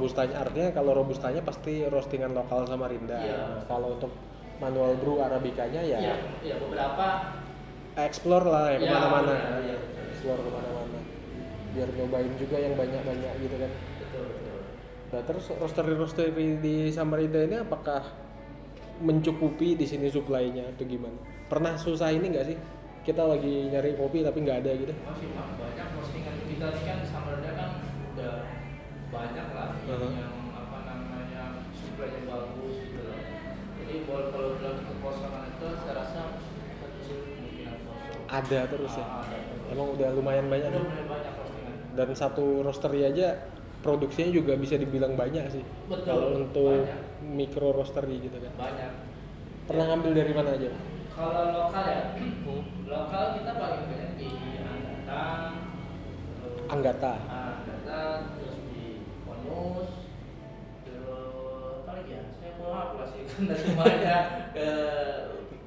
robustanya 0.10 0.36
artinya 0.41 0.69
kalau 0.74 0.91
robustanya 0.98 1.41
pasti 1.45 1.86
roastingan 1.86 2.34
lokal 2.34 2.65
Samarinda. 2.65 3.13
Iya. 3.13 3.38
Nah, 3.38 3.63
kalau 3.69 3.93
untuk 3.93 4.10
manual 4.58 4.98
brew 4.98 5.22
arabikanya 5.22 5.80
ya 5.86 5.98
Iya, 6.02 6.15
iya 6.41 6.56
beberapa 6.58 7.06
explore 7.95 8.50
lah 8.50 8.74
ya 8.74 8.78
Iya, 8.82 8.89
ke 8.89 8.95
mana-mana. 8.98 9.34
iya. 9.62 9.78
Explore 10.10 10.41
ke 10.41 10.50
mana-mana. 10.50 10.98
Biar 11.78 11.89
nyobain 11.93 12.34
juga 12.41 12.58
yang 12.58 12.74
banyak-banyak 12.74 13.34
gitu 13.45 13.56
kan. 13.62 13.72
betul 14.02 14.24
betul. 14.26 14.60
Nah 15.13 15.22
terus 15.26 15.45
roastery-roastery 15.54 16.58
di 16.58 16.76
Samarinda 16.89 17.45
ini 17.45 17.62
apakah 17.62 18.02
mencukupi 19.00 19.78
di 19.78 19.86
sini 19.86 20.10
supply-nya 20.10 20.74
atau 20.76 20.84
gimana? 20.89 21.15
Pernah 21.48 21.78
susah 21.78 22.10
ini 22.10 22.34
nggak 22.34 22.48
sih? 22.50 22.58
kita 23.00 23.26
lagi 23.26 23.72
nyari 23.72 23.95
kopi 23.95 24.22
tapi 24.22 24.43
nggak 24.43 24.60
ada 24.62 24.72
gitu 24.76 24.93
masih 25.08 25.28
banyak 25.34 25.88
Uh-huh. 29.89 30.13
yang 30.13 30.54
apa 30.54 30.78
namanya 30.86 31.65
supply-nya 31.73 32.21
bagus 32.30 32.75
gitu 32.78 33.02
loh. 33.10 33.21
Jadi 33.82 33.95
kalau 34.06 34.25
kalau 34.30 34.49
bilang 34.62 34.78
kekosongan 34.86 35.43
itu 35.49 35.65
saya 35.82 35.93
rasa 35.97 36.21
kecil 36.78 37.17
kemungkinan 37.25 37.78
kosong. 37.89 38.21
Ada 38.30 38.60
terus 38.69 38.93
ya? 38.93 39.02
Ah, 39.10 39.25
ada 39.25 39.38
terus. 39.41 39.71
emang 39.73 39.88
udah 39.97 40.10
lumayan 40.13 40.45
banyak 40.45 40.69
udah 40.69 40.84
mulai 40.86 41.06
banyak 41.10 41.34
postingan. 41.41 41.75
Dan 41.97 42.10
satu 42.13 42.62
roastery 42.62 43.02
aja 43.02 43.28
produksinya 43.82 44.30
juga 44.30 44.54
bisa 44.62 44.78
dibilang 44.78 45.17
banyak 45.17 45.58
sih. 45.58 45.65
Betul, 45.89 46.06
kalau 46.06 46.28
untuk 46.38 46.86
banyak. 46.86 47.02
mikro 47.25 47.73
roastery 47.73 48.30
gitu 48.30 48.38
kan. 48.38 48.54
Banyak. 48.62 48.91
Pernah 49.65 49.86
ngambil 49.89 50.12
dari 50.13 50.34
mana 50.38 50.49
aja? 50.54 50.69
Kalau 51.17 51.43
lokal 51.49 51.84
ya 51.89 52.02
lokal 52.86 53.23
kita 53.41 53.52
paling 53.58 53.84
banyak 53.89 54.12
di 54.21 54.28
Anggata. 54.62 55.21
Anggata. 56.69 57.13
Anggata 57.25 58.02
Ponus 59.60 59.91
terus 60.82 61.76
apa 61.84 61.91
lagi 61.93 62.12
ya 62.15 62.24
saya 62.32 62.52
mau 62.58 62.72
apa 62.74 63.04
sih 63.12 63.22
karena 63.30 63.56
semuanya 63.56 64.15
ke 64.56 64.67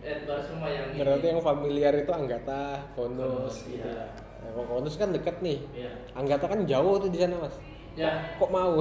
Edbar 0.03 0.43
semua 0.43 0.67
yang 0.67 0.91
ini. 0.91 0.99
berarti 0.99 1.27
yang 1.31 1.39
familiar 1.41 1.93
itu 1.95 2.11
Anggata 2.11 2.91
Konus 2.99 3.55
gitu 3.71 3.87
iya. 3.87 4.11
ya. 4.43 4.51
Nah, 4.51 4.65
Konus 4.67 4.95
kan 4.99 5.15
deket 5.15 5.39
nih 5.39 5.59
Iya. 5.71 5.91
Anggata 6.13 6.51
kan 6.51 6.67
jauh 6.67 6.99
tuh 6.99 7.07
di 7.07 7.19
sana 7.21 7.39
mas 7.39 7.55
ya 7.93 8.11
kok 8.35 8.51
mau 8.51 8.81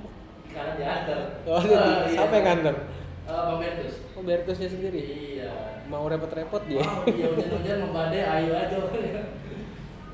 karena 0.54 0.72
diantar 0.76 1.18
oh, 1.44 1.60
iya. 1.60 2.06
siapa 2.08 2.32
yang 2.38 2.46
nganter 2.46 2.76
Bang 3.22 3.58
Bertus 3.58 3.94
oh 4.12 4.22
Bertusnya 4.22 4.68
sendiri 4.68 5.00
iya 5.02 5.50
mau 5.88 6.04
repot-repot 6.06 6.62
dia 6.64 6.80
Oh, 6.80 7.04
iya 7.08 7.26
hujan-hujan 7.32 7.78
membadai 7.84 8.22
ayo 8.22 8.52
aja 8.56 8.76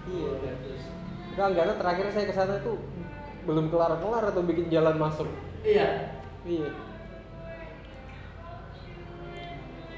Iya. 0.09 0.31
Bertus 0.41 0.83
Enggak, 1.29 1.47
Anggata 1.55 1.73
terakhir 1.79 2.07
saya 2.11 2.25
ke 2.27 2.35
sana 2.35 2.55
tuh 2.63 2.79
belum 3.49 3.73
kelar-kelar 3.73 4.29
atau 4.29 4.45
bikin 4.45 4.69
jalan 4.69 5.01
masuk? 5.01 5.25
Iya. 5.65 6.21
Iya. 6.45 6.69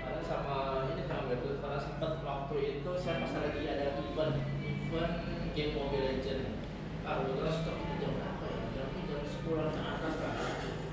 Karena 0.07 0.23
sama 0.23 0.87
ini 0.95 1.03
sama 1.11 1.23
Bertus 1.27 1.59
karena 1.59 1.79
sempat 1.83 2.13
waktu 2.23 2.55
itu 2.79 2.91
saya 2.95 3.27
pas 3.27 3.35
lagi 3.35 3.67
ada 3.67 3.99
event 3.99 4.39
event 4.87 5.15
game 5.59 5.75
Mobile 5.75 6.07
Legend 6.15 6.63
ah 7.03 7.19
kebetulan 7.19 7.51
stok 7.51 7.75
itu 7.75 7.95
jam 7.99 8.13
berapa 8.15 8.45
ya? 8.47 8.63
Jam 8.71 8.87
jam 9.11 9.21
sepuluh 9.27 9.67
ke 9.75 9.83
atas 9.83 10.15
kan 10.23 10.35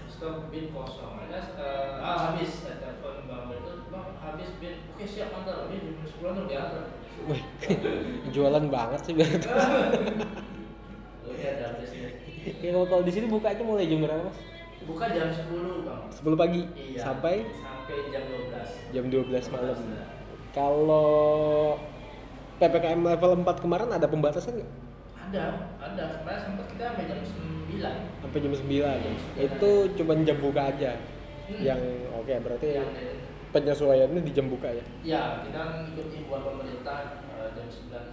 stok 0.10 0.50
bin 0.50 0.74
kosong. 0.74 1.14
Ada 1.30 1.40
eh, 1.62 2.02
ah 2.02 2.18
habis. 2.34 2.66
Saya 2.66 2.82
telepon 2.82 3.30
bang 3.30 3.44
Bertus 3.54 3.86
bang 3.94 4.10
habis 4.18 4.50
bin. 4.58 4.82
Oke 4.98 5.06
siap 5.06 5.30
antar. 5.30 5.70
Bin 5.70 5.94
jam 5.94 6.06
sepuluh 6.10 6.34
udah 6.34 6.46
diantar. 6.50 6.86
Wih, 7.30 7.44
jualan 8.34 8.66
banget 8.66 9.00
sih 9.06 9.14
ada 9.14 9.54
ya 12.64 12.70
kalau 12.74 12.88
kalau 12.88 13.04
di 13.04 13.12
sini 13.12 13.26
bukanya 13.28 13.64
mulai 13.64 13.86
jam 13.88 14.00
berapa 14.04 14.24
mas? 14.28 14.40
Buka 14.88 15.06
jam 15.12 15.28
10 15.34 15.84
bang. 15.84 16.02
10 16.14 16.38
pagi? 16.38 16.62
Iya. 16.78 17.00
Sampai? 17.02 17.44
Sampai 17.44 17.98
jam 18.14 18.24
12 18.30 18.94
jam 18.94 19.04
12 19.10 19.54
malam. 19.54 19.78
kalau 20.56 21.78
PPKM 22.58 23.02
level 23.06 23.32
4 23.46 23.64
kemarin 23.64 23.90
ada 23.94 24.08
pembatasan 24.10 24.58
nggak? 24.58 24.72
ada 25.28 25.44
ada. 25.84 26.04
Kemarin 26.24 26.42
sempat 26.48 26.66
kita 26.72 26.84
sampai 26.94 27.06
jam 27.06 27.20
9 27.20 28.24
sampai 28.24 28.40
jam 28.40 28.54
9 28.56 28.64
9 29.44 29.48
itu 29.48 29.72
cuma 30.00 30.14
jam 30.24 30.38
buka 30.40 30.62
aja. 30.72 30.92
Hmm. 31.48 31.64
yang 31.64 31.80
oke 32.12 32.36
berarti 32.44 32.76
yang 32.76 32.92
penyesuaiannya 33.56 34.20
di 34.20 34.32
jam 34.36 34.52
buka 34.52 34.68
ya? 34.68 34.84
Ya 35.04 35.24
kita 35.48 35.88
ikut 35.96 36.08
himbauan 36.12 36.44
pemerintah 36.44 37.24
eh, 37.24 37.50
jam 37.56 37.68
9 37.72 38.07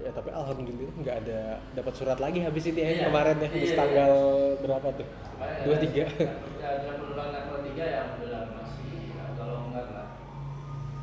ya 0.00 0.10
tapi 0.10 0.28
alhamdulillah 0.30 0.92
nggak 0.96 1.16
ada 1.22 1.40
dapat 1.72 1.92
surat 1.92 2.16
lagi 2.16 2.40
habis 2.40 2.64
itu 2.64 2.76
ya 2.76 2.88
Iya. 2.90 3.04
kemarin 3.06 3.36
ya 3.36 3.48
di 3.48 3.58
Iya, 3.60 3.76
tanggal 3.76 4.12
berapa 4.58 4.88
tuh? 4.96 5.06
Dua 5.60 5.74
ada- 5.76 5.82
tiga. 5.82 6.04
ya 6.08 6.28
ada 6.66 6.88
penurunan 6.90 7.28
level 7.30 7.58
3 7.64 7.84
ya 7.84 7.98
alhamdulillah 8.02 8.44
masih 8.54 8.92
longgar 9.36 9.86
lah. 9.90 10.06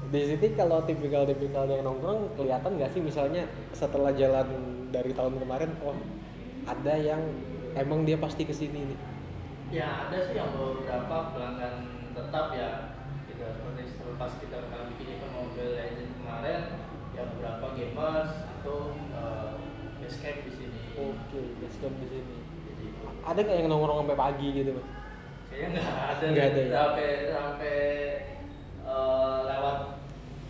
Di 0.08 0.22
sini 0.24 0.48
kalau 0.54 0.80
tipikal-tipikal 0.82 1.66
yang 1.68 1.84
nongkrong 1.84 2.34
kelihatan 2.34 2.72
nggak 2.76 2.90
sih? 2.90 3.02
Misalnya 3.02 3.44
setelah 3.72 4.14
jalan 4.14 4.48
dari 4.90 5.12
tahun 5.12 5.36
kemarin 5.38 5.72
oh 5.82 5.98
ada 6.64 6.94
yang 6.96 7.22
emang 7.74 8.02
dia 8.02 8.18
pasti 8.18 8.44
ke 8.44 8.54
sini 8.54 8.88
nih. 8.88 9.00
Ya 9.70 10.08
ada 10.08 10.18
sih 10.22 10.34
yang 10.34 10.50
beberapa 10.54 11.36
pelanggan 11.36 11.76
tetap 12.14 12.46
ya. 12.52 12.72
Gitu 13.28 13.44
seperti 13.44 13.84
selepas 13.94 14.32
kita 14.40 14.58
bikin 14.90 15.08
event 15.14 15.34
Mobile 15.36 15.72
Legends 15.76 16.14
kemarin 16.16 16.62
ya 17.12 17.24
beberapa 17.28 17.66
gamers 17.76 18.32
escape 20.28 20.44
di 20.44 20.52
sini. 20.52 20.80
Oke 21.00 21.40
basecamp 21.64 21.96
di 22.04 22.08
sini. 22.12 22.36
Jadi 22.68 22.86
ada 23.24 23.40
nggak 23.40 23.58
yang 23.58 23.68
nongkrong 23.72 23.98
sampai 24.04 24.18
pagi 24.20 24.48
gitu 24.52 24.72
mas? 24.76 24.88
Kayaknya 25.48 25.68
nggak 25.80 25.88
ada 26.12 26.26
Nggak 26.28 26.48
ada 26.52 26.60
ya? 26.60 26.72
sampai 26.76 27.08
sampai 27.32 27.76
eh, 28.84 29.38
lewat 29.48 29.78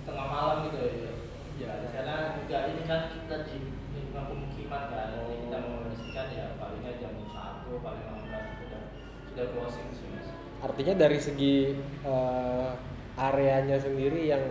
tengah 0.10 0.28
malam 0.28 0.58
gitu 0.66 0.78
ya. 0.82 1.12
Ya 1.58 1.72
karena 1.94 2.16
juga 2.38 2.58
ini 2.70 2.82
kan 2.86 3.02
kita 3.14 3.36
di 3.46 3.56
lingkungan 3.94 4.26
pemukiman 4.30 4.84
kan. 4.90 5.08
Jadi 5.14 5.36
kita 5.46 5.58
mengondisikan 5.62 6.26
ya 6.34 6.46
palingnya 6.58 6.94
jam 6.98 7.14
satu 7.30 7.72
paling 7.82 8.04
lambat 8.06 8.44
sudah 8.58 8.82
sudah 9.30 9.46
closing 9.54 9.90
sih 9.94 10.08
mas. 10.10 10.28
Artinya 10.66 10.94
dari 10.98 11.20
segi 11.22 11.56
eh, 12.02 12.70
areanya 13.18 13.78
sendiri 13.78 14.26
yang 14.26 14.42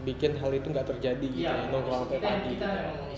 bikin 0.00 0.32
hal 0.40 0.48
itu 0.48 0.64
nggak 0.64 0.88
terjadi 0.88 1.26
gitu 1.28 1.44
Iya, 1.44 1.52
ya, 1.52 1.68
nongkrong 1.68 2.08
sampai 2.08 2.16
kita, 2.16 2.28
pagi. 2.32 2.48
kita 2.56 2.68
memang 2.72 3.09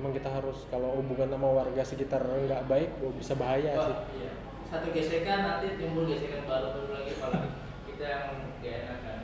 emang 0.00 0.16
kita 0.16 0.32
harus 0.32 0.64
kalau 0.72 0.96
hubungan 0.96 1.28
sama 1.28 1.48
warga 1.60 1.82
sekitar 1.84 2.24
nggak 2.24 2.64
baik 2.64 2.88
oh, 3.04 3.12
bisa 3.12 3.36
bahaya 3.36 3.76
Wah, 3.76 3.84
sih. 3.84 4.24
iya. 4.24 4.32
satu 4.72 4.88
gesekan 4.96 5.38
nanti 5.44 5.76
timbul 5.76 6.08
gesekan 6.08 6.48
baru 6.48 6.88
lagi 6.88 7.12
malah 7.20 7.52
kita 7.84 8.04
yang 8.08 8.24
gak 8.64 8.74
enak 8.80 8.98
kan 9.04 9.20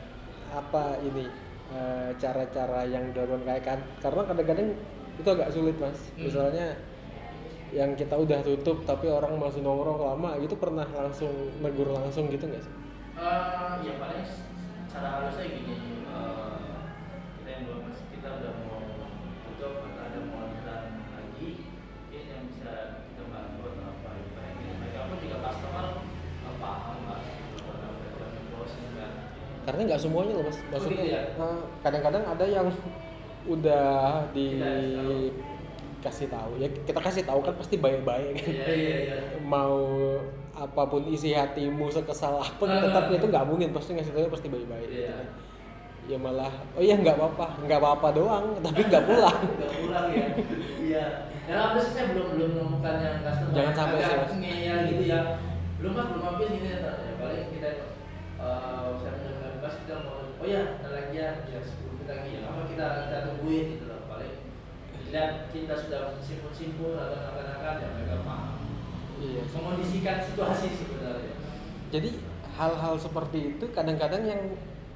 apa 0.47 0.83
ini 1.03 1.25
eh, 1.75 2.09
cara-cara 2.15 2.87
yang 2.87 3.11
dilakukan? 3.11 3.43
Kayak 3.43 3.63
kan 3.67 3.79
karena 3.99 4.21
kadang-kadang 4.23 4.69
itu 5.17 5.27
agak 5.33 5.49
sulit 5.51 5.75
mas. 5.81 5.97
Hmm. 6.13 6.29
misalnya 6.29 6.67
yang 7.75 7.91
kita 7.99 8.15
udah 8.15 8.39
tutup 8.47 8.87
tapi 8.87 9.11
orang 9.11 9.35
masih 9.35 9.59
nongkrong 9.59 9.99
lama 9.99 10.39
gitu 10.39 10.55
pernah 10.55 10.87
langsung 10.87 11.51
negur 11.59 11.91
langsung 11.91 12.31
gitu 12.31 12.47
nggak 12.47 12.63
sih? 12.63 12.73
Eh, 13.17 13.73
ya 13.81 13.93
paling 13.99 14.23
cara 14.87 15.07
halusnya 15.19 15.45
gini 15.51 15.75
eh, 16.05 16.56
karena 29.67 29.81
nggak 29.83 29.99
semuanya 29.99 30.31
loh 30.33 30.45
mas. 30.45 30.57
Maksudnya 30.65 30.95
gitu 30.95 31.11
ya? 31.11 31.21
eh, 31.35 31.59
kadang-kadang 31.83 32.23
ada 32.25 32.45
yang 32.47 32.67
udah 33.53 34.23
dikasih 34.31 36.27
tahu. 36.27 36.51
ya 36.57 36.67
kita 36.69 36.95
kasih 36.97 37.23
tahu 37.23 37.39
kan 37.41 37.53
pasti 37.53 37.75
baik-baik. 37.75 38.33
Kan 38.33 38.47
iya 38.47 38.67
iya 38.71 38.95
iya. 39.03 39.17
Mau 39.41 39.75
apa 40.53 40.81
pun 40.83 41.03
isi 41.05 41.31
hatimu 41.31 41.87
sekesal 41.87 42.39
apa 42.39 42.63
Ah. 42.63 42.79
tetap 42.81 43.03
itu 43.09 43.25
nggak 43.25 43.45
mungkin. 43.45 43.69
Pasti 43.71 43.93
ngasih 43.93 44.11
tahu 44.11 44.29
pasti 44.29 44.47
baik-baik. 44.47 44.87
Gitu 44.87 45.03
Iya. 45.03 45.13
kan. 45.13 45.27
ya 46.07 46.15
malah 46.15 46.47
oh 46.71 46.79
iya 46.79 46.95
nggak 46.95 47.15
apa-apa. 47.15 47.59
Nggak 47.61 47.79
apa-apa 47.79 48.07
doang 48.13 48.45
tapi 48.65 48.79
nggak 48.81 49.03
pulang. 49.03 49.39
Nggak 49.59 49.73
pulang 49.77 50.07
ya? 50.09 50.27
Iya. 50.79 51.05
Dalam 51.43 51.67
proses 51.71 51.91
saya 51.91 52.07
belum 52.11 52.27
belum 52.33 52.49
menemukan 52.53 52.95
yang 52.97 53.17
customer 53.21 53.51
Jangan 53.51 53.73
sampai 53.73 53.97
agak 53.97 54.07
sih, 54.07 54.19
Mas. 54.19 54.31
ngeyel 54.37 54.77
gitu 54.87 55.03
ya. 55.05 55.19
Belum 55.77 55.91
mas 55.93 56.07
belum 56.07 56.23
habis 56.25 56.47
ini 56.49 56.59
ya 60.47 60.63
ada 60.79 60.89
lagi 60.95 61.15
ya 61.19 61.31
ya 61.51 61.59
sepuluh 61.59 61.91
menit 61.99 62.07
lagi 62.07 62.29
ya. 62.35 62.41
Apa 62.47 62.61
kita 62.71 62.87
kita 63.07 63.17
tungguin 63.27 63.65
gitu 63.75 63.85
loh 63.91 64.01
paling 64.07 64.35
lihat 65.07 65.31
kita 65.51 65.73
sudah 65.75 65.99
simpul 66.19 66.51
simpul 66.51 66.91
atau 66.95 67.19
akan-akan 67.35 67.75
ya 67.79 67.87
mereka 67.95 68.15
paham. 68.23 68.55
Iya. 69.17 69.41
Mengondisikan 69.51 70.17
situasi 70.23 70.67
sebenarnya. 70.73 71.35
Jadi 71.87 72.09
hal-hal 72.57 72.95
seperti 72.97 73.39
itu 73.55 73.65
kadang-kadang 73.71 74.23
yang 74.25 74.41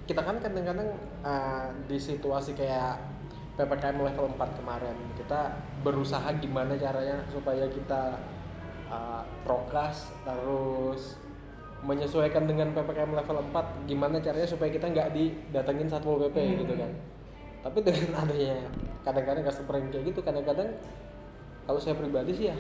kita 0.10 0.22
kan 0.26 0.42
kadang-kadang 0.42 0.98
uh, 1.22 1.70
di 1.86 1.96
situasi 1.96 2.58
kayak 2.58 2.98
PPKM 3.56 4.02
level 4.02 4.34
4 4.34 4.60
kemarin 4.60 4.98
kita 5.14 5.62
berusaha 5.86 6.26
gimana 6.42 6.74
caranya 6.74 7.22
supaya 7.30 7.70
kita 7.70 8.18
uh, 8.90 9.22
prokes 9.46 10.10
terus 10.26 11.21
menyesuaikan 11.82 12.46
dengan 12.46 12.70
ppkm 12.72 13.12
level 13.12 13.38
4 13.48 13.58
gimana 13.86 14.18
caranya 14.18 14.46
supaya 14.46 14.70
kita 14.70 14.86
nggak 14.88 15.12
didatengin 15.12 15.86
satpol 15.86 16.22
pp 16.22 16.38
Hmm. 16.38 16.58
gitu 16.60 16.74
kan 16.76 16.92
tapi 17.62 17.78
dengan 17.82 18.12
adanya 18.22 18.58
kadang-kadang 19.02 19.44
customer 19.44 19.76
yang 19.76 19.90
kayak 19.90 20.06
gitu 20.08 20.20
kadang-kadang 20.20 20.70
kalau 21.64 21.78
saya 21.78 21.94
pribadi 21.94 22.32
sih 22.32 22.46
ya 22.48 22.56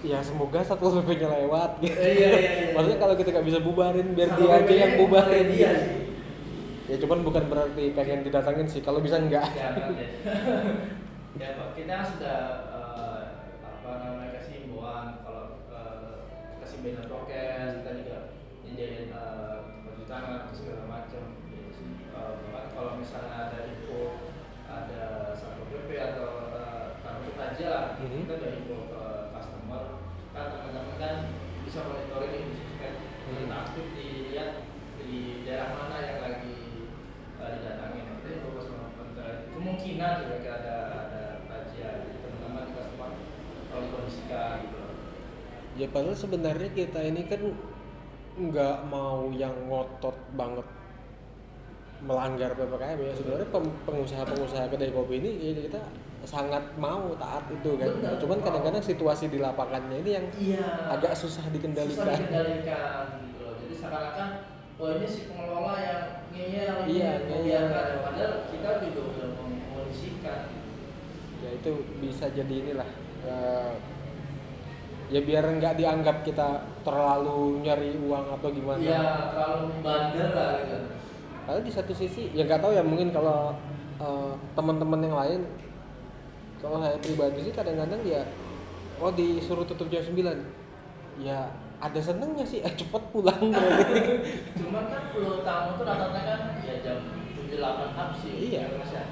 ya 0.00 0.18
semoga 0.20 0.58
satpol 0.60 0.94
pp 0.96 1.10
nya 1.16 1.28
lewat 1.32 1.70
gitu 1.78 1.94
Eh, 1.96 2.12
iya, 2.12 2.28
iya, 2.28 2.38
iya. 2.38 2.68
maksudnya 2.74 2.98
kalau 2.98 3.14
kita 3.14 3.28
nggak 3.30 3.46
bisa 3.46 3.58
bubarin 3.60 4.06
biar 4.12 4.28
Satpol 4.28 4.40
dia 4.40 4.50
aja 4.52 4.58
PP-nya 4.60 4.78
yang 4.80 4.94
bubarin 4.96 5.46
dia 5.48 5.70
sih. 5.76 5.92
ya 6.86 6.96
cuman 6.98 7.18
bukan 7.20 7.44
berarti 7.46 7.84
pengen 7.92 8.20
didatangin 8.22 8.64
sih 8.64 8.80
kalau 8.80 8.98
bisa 8.98 9.18
enggak 9.18 9.44
Jangan 9.50 9.92
deh. 9.98 10.10
ya 11.36 11.48
Pak, 11.52 11.68
kita 11.74 11.94
sudah 12.08 12.38
eh, 12.72 13.20
apa 13.60 13.90
namanya 14.00 14.17
banner 16.84 17.04
prokes, 17.06 17.70
kita 17.82 17.90
juga 18.02 18.18
nyediain 18.64 19.10
eh, 19.10 19.56
cuci 19.84 20.04
tangan 20.06 20.50
segala 20.52 20.84
macam. 20.86 21.24
Gitu 21.50 21.70
sih. 21.74 21.90
Eh, 22.12 22.32
bahkan 22.52 22.70
kalau 22.74 22.92
misalnya 23.00 23.50
ada 23.50 23.58
info 23.66 24.00
ada 24.68 25.32
satpol 25.34 25.66
pp 25.72 25.88
atau 25.96 26.28
eh, 26.54 26.84
kartu 27.00 27.30
aja 27.34 27.66
lah, 27.72 27.84
Mhm. 27.98 28.26
kita 28.26 28.34
udah 28.38 28.50
info 28.54 28.76
ke 28.90 29.02
customer 29.32 29.84
kan 30.30 30.44
teman-teman 30.54 30.96
kan 31.00 31.14
bisa 31.64 31.80
monitoring 31.82 32.46
di 32.48 32.54
sosmed 32.56 32.94
Hmm. 33.28 33.44
kita 33.44 33.56
aktif 33.60 33.86
dilihat 33.92 34.50
di 34.96 35.44
daerah 35.44 35.76
mana 35.76 36.00
yang 36.00 36.20
lagi 36.24 36.88
uh, 37.36 37.48
didatangi 37.52 38.00
nah, 38.00 38.14
kita 38.24 38.40
juga 38.40 38.60
sama 38.64 38.88
pemerintah 38.96 39.52
kemungkinan 39.52 40.12
juga 40.24 40.36
kayak 40.40 40.58
ada 40.64 40.76
ada 40.96 41.22
razia 41.44 41.88
jadi 42.08 42.18
teman-teman 42.24 42.64
di 42.64 42.72
customer 42.72 43.10
kalau 43.68 43.82
dikondisikan 43.84 44.52
gitu 44.64 44.76
loh 44.80 44.92
ya 45.78 45.86
padahal 45.94 46.18
sebenarnya 46.18 46.70
kita 46.74 47.00
ini 47.06 47.22
kan 47.30 47.42
nggak 48.38 48.76
mau 48.90 49.30
yang 49.34 49.54
ngotot 49.70 50.14
banget 50.34 50.66
melanggar 51.98 52.54
ppkm 52.54 52.98
ya. 53.02 53.12
Sebenarnya 53.14 53.48
pengusaha-pengusaha 53.86 54.70
kedai 54.70 54.94
kopi 54.94 55.18
ini 55.18 55.30
ya 55.50 55.66
kita 55.66 55.82
sangat 56.26 56.62
mau 56.78 57.14
taat 57.18 57.46
itu 57.50 57.74
kan. 57.78 57.90
Benar, 57.90 58.18
cuman 58.22 58.38
kadang-kadang 58.42 58.82
situasi 58.82 59.30
di 59.30 59.38
lapangannya 59.42 60.02
ini 60.02 60.10
yang 60.14 60.26
iya. 60.38 60.66
agak 60.94 61.14
susah 61.14 61.42
susah 61.42 61.54
dikendalikan 61.54 62.06
dikendalikan 62.06 63.02
gitu 63.22 63.38
loh. 63.42 63.54
Jadi 63.58 63.74
seakan-akan 63.74 64.28
oh 64.78 64.88
ini 64.94 65.06
si 65.10 65.20
pengelola 65.26 65.74
yang 65.82 66.02
ngeyel 66.30 66.74
ini 66.86 67.02
Iya, 67.02 67.12
membiarkan 67.26 67.82
ngeyel. 67.82 68.02
padahal 68.06 68.32
kita 68.46 68.70
juga 68.86 69.00
udah 69.10 69.28
mengondisikan 69.34 70.40
ya 71.38 71.50
itu 71.54 71.72
bisa 72.02 72.26
jadi 72.34 72.54
inilah 72.66 72.90
eh, 73.26 73.72
ya 75.08 75.20
biar 75.24 75.44
nggak 75.56 75.80
dianggap 75.80 76.20
kita 76.20 76.60
terlalu 76.84 77.64
nyari 77.64 77.96
uang 77.96 78.26
atau 78.36 78.48
gimana 78.52 78.80
Iya, 78.80 79.32
terlalu 79.32 79.64
bandel 79.80 80.30
lah 80.36 80.52
gitu. 80.64 80.78
Padahal 81.48 81.64
di 81.64 81.72
satu 81.72 81.92
sisi 81.96 82.28
ya 82.36 82.44
nggak 82.44 82.60
tahu 82.60 82.76
ya 82.76 82.84
mungkin 82.84 83.08
kalau 83.08 83.56
eh, 84.00 84.32
teman-teman 84.52 85.00
yang 85.00 85.16
lain 85.16 85.40
kalau 86.60 86.82
saya 86.84 87.00
pribadi 87.00 87.40
sih 87.48 87.54
kadang-kadang 87.56 88.02
ya 88.04 88.22
oh 88.98 89.14
disuruh 89.14 89.62
tutup 89.64 89.88
jam 89.88 90.02
9 90.02 90.18
ya 91.22 91.48
ada 91.78 92.00
senengnya 92.02 92.42
sih 92.42 92.60
eh, 92.60 92.74
cepet 92.74 93.02
pulang 93.14 93.38
Cuman 94.58 94.84
kan 94.90 95.02
flow 95.14 95.46
tamu 95.46 95.78
tuh 95.78 95.86
rata-rata 95.86 96.20
kan 96.20 96.40
ya 96.66 96.82
jam 96.82 96.98
7 97.48 97.62
8 97.62 97.94
up 97.96 98.10
sih. 98.18 98.52
Iya. 98.52 98.66
ya, 98.66 98.76
Mas 98.76 98.92
ya. 98.92 99.04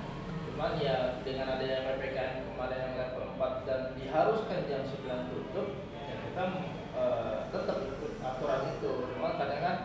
Cuman 0.51 0.73
ya 0.83 0.97
dengan 1.23 1.57
adanya 1.57 1.79
PPKM 1.87 2.53
kemarin 2.53 2.79
yang 2.83 2.95
level 2.99 3.25
4 3.39 3.69
dan 3.69 3.81
diharuskan 3.95 4.61
jam 4.67 4.83
9 4.83 5.31
tutup, 5.31 5.69
ya 5.79 5.86
kita 6.37 6.53
eh, 6.93 7.37
tetap 7.49 7.77
ikut 7.81 8.13
aturan 8.21 8.61
itu. 8.77 8.93
Cuman 9.17 9.41
kadang 9.41 9.61
kan 9.65 9.77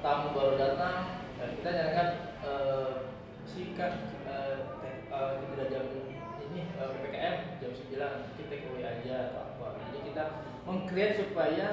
tamu 0.00 0.32
baru 0.32 0.56
datang, 0.56 1.20
ya 1.36 1.52
kita 1.52 1.68
jangan 1.68 1.92
kan 1.92 2.08
eh, 2.48 2.90
sikat 3.44 3.92
te- 4.24 4.64
kita 5.04 5.52
udah 5.52 5.66
jam 5.68 5.84
ini 6.48 6.60
eh, 6.64 6.88
PPKM 6.96 7.34
jam 7.60 7.70
9 7.76 8.40
kita 8.40 8.48
take 8.48 8.80
aja 8.80 9.16
atau 9.28 9.40
apa. 9.52 9.66
Jadi 9.84 9.98
kita 10.08 10.24
meng-create 10.64 11.20
supaya 11.20 11.68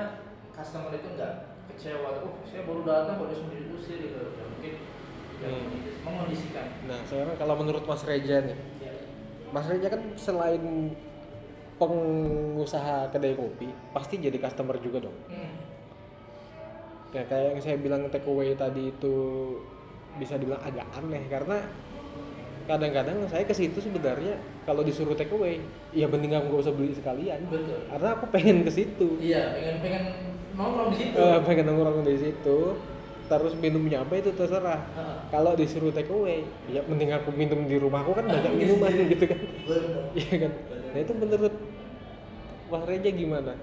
customer 0.51 0.91
itu 0.91 1.07
enggak 1.15 1.55
kecewa 1.71 2.19
oh 2.23 2.35
saya 2.43 2.67
baru 2.67 2.83
datang 2.83 3.15
baru 3.19 3.35
sendiri 3.35 3.67
diusir 3.67 3.99
gitu 3.99 4.19
ya 4.35 4.45
mungkin 4.51 4.73
ya, 5.43 5.47
Hmm. 5.51 5.67
mengondisikan 6.07 6.67
nah 6.87 7.03
sekarang 7.03 7.35
kalau 7.35 7.59
menurut 7.59 7.83
Mas 7.83 8.07
Reja 8.07 8.39
nih 8.39 8.55
ya. 8.79 8.95
Mas 9.51 9.67
Reja 9.67 9.91
kan 9.91 10.15
selain 10.15 10.95
pengusaha 11.75 13.09
kedai 13.09 13.35
kopi 13.35 13.67
pasti 13.91 14.15
jadi 14.17 14.37
customer 14.37 14.79
juga 14.79 15.03
dong. 15.03 15.17
Hmm. 15.27 15.53
ya 17.11 17.23
kayak 17.23 17.55
yang 17.55 17.61
saya 17.63 17.77
bilang 17.79 18.11
take 18.11 18.27
away 18.27 18.51
tadi 18.53 18.91
itu 18.91 19.15
bisa 20.15 20.35
dibilang 20.35 20.59
agak 20.59 20.83
aneh 20.91 21.23
karena 21.27 21.63
kadang-kadang 22.65 23.23
saya 23.29 23.45
ke 23.45 23.53
situ 23.53 23.79
sebenarnya 23.79 24.35
kalau 24.65 24.83
disuruh 24.83 25.15
take 25.15 25.31
away 25.31 25.63
ya 25.91 26.11
mending 26.11 26.33
aku 26.33 26.49
nggak 26.49 26.63
usah 26.65 26.73
beli 26.75 26.91
sekalian. 26.91 27.39
Betul. 27.47 27.87
Karena 27.87 28.09
aku 28.15 28.25
pengen 28.31 28.57
ke 28.63 28.71
situ. 28.73 29.07
Iya 29.21 29.53
pengen 29.53 29.75
pengen 29.79 30.03
nongkrong 30.55 30.89
di 30.91 30.97
situ. 30.97 31.15
Eh, 31.15 31.39
pengen 31.45 31.63
nongkrong 31.67 32.03
di 32.03 32.17
situ 32.19 32.59
terus 33.25 33.53
minumnya 33.57 34.03
apa 34.03 34.13
itu 34.15 34.29
terserah. 34.35 34.81
Heeh. 34.93 35.17
kalau 35.33 35.51
disuruh 35.55 35.89
take 35.89 36.11
away 36.11 36.43
ya 36.67 36.83
mending 36.85 37.09
aku 37.09 37.31
minum 37.31 37.63
di 37.63 37.79
rumahku 37.79 38.11
kan 38.11 38.27
banyak 38.27 38.49
Iya. 38.49 38.59
minuman 38.59 38.91
gitu 39.07 39.23
kan. 39.25 39.39
Iya 40.13 40.33
kan? 40.45 40.51
Nah 40.91 40.99
itu 40.99 41.13
menurut 41.15 41.53
Mas 42.65 42.83
Reja 42.89 43.09
gimana? 43.13 43.53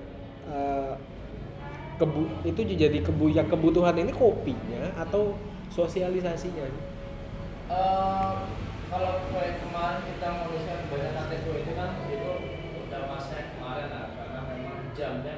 Eh, 0.46 0.92
kebu 1.98 2.22
itu 2.46 2.60
jadi 2.62 2.98
kebu 3.02 3.30
yang 3.30 3.46
kebutuhan 3.50 3.94
ini 3.98 4.14
kopinya 4.14 4.94
atau 4.98 5.34
sosialisasinya? 5.70 6.66
Eh, 7.72 8.32
kalau 8.92 9.12
kemarin 9.32 10.00
kita 10.04 10.28
menuliskan 10.28 10.78
banyak 10.92 11.12
kategori 11.16 11.58
itu 11.64 11.72
kan 11.74 11.90
itu 12.06 12.32
udah 12.86 13.02
masa 13.08 13.36
kemarin 13.56 13.88
lah 13.88 14.06
karena 14.12 14.40
memang 14.52 14.76
jamnya 14.92 15.34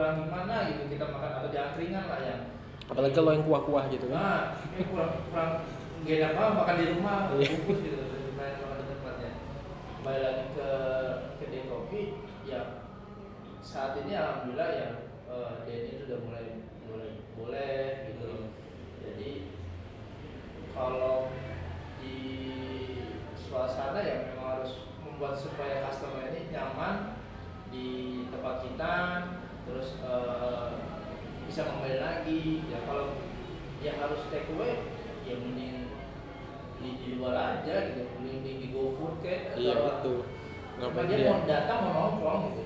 kurang 0.00 0.16
gimana 0.24 0.64
gitu 0.72 0.96
kita 0.96 1.04
makan 1.12 1.30
atau 1.36 1.48
di 1.52 1.58
angkringan 1.60 2.08
lah 2.08 2.20
yang 2.24 2.40
apalagi 2.88 3.12
kalau 3.12 3.36
yang 3.36 3.44
kuah-kuah 3.44 3.84
gitu 3.92 4.08
kan 4.08 4.16
Nah, 4.16 4.44
ini 4.72 4.84
kurang 4.88 5.12
kurang 5.28 5.52
gak 6.00 6.16
enak 6.16 6.32
banget 6.32 6.54
makan 6.56 6.76
di 6.80 6.86
rumah, 6.96 7.18
Iya. 7.36 7.48
bungkus 7.52 7.78
gitu, 7.84 8.00
main 8.32 8.56
makan 8.56 8.76
di 8.80 8.84
tempatnya. 8.88 9.30
Kembali 10.00 10.20
lagi 10.24 10.44
ke 10.56 10.70
kedai 11.36 11.62
kopi, 11.68 12.00
ya 12.48 12.60
saat 13.60 14.00
ini 14.00 14.16
alhamdulillah 14.16 14.70
ya 14.72 14.88
eh, 15.28 15.52
DNI 15.68 15.92
itu 15.92 16.04
udah 16.08 16.20
mulai 16.24 16.44
mulai 16.88 17.10
boleh 17.36 17.80
gitu 18.08 18.22
loh. 18.24 18.44
Jadi 19.04 19.52
kalau 20.72 21.28
di 22.00 22.16
suasana 23.36 24.00
ya 24.00 24.32
memang 24.32 24.56
harus 24.56 24.88
membuat 25.04 25.36
supaya 25.36 25.84
customer 25.84 26.32
ini 26.32 26.48
nyaman 26.48 27.20
di 27.68 27.86
tempat 28.32 28.64
kita, 28.64 28.94
bisa 31.50 31.66
kembali 31.66 31.98
lagi. 31.98 32.62
Ya 32.70 32.78
kalau 32.86 33.18
yang 33.82 33.98
harus 33.98 34.22
take 34.30 34.46
away, 34.54 34.86
ya 35.26 35.34
mending 35.34 35.90
di, 36.78 36.90
di 37.02 37.08
luar 37.18 37.58
aja 37.58 37.90
gitu, 37.90 38.06
mending 38.22 38.62
di 38.62 38.66
GoFood 38.70 39.18
kayak 39.18 39.58
iya 39.58 39.74
Karena 39.74 40.14
ngapain 40.80 41.10
dia 41.10 41.28
mau 41.28 41.42
datang 41.44 41.78
mau 41.82 41.92
nongkrong 41.92 42.42
gitu. 42.54 42.62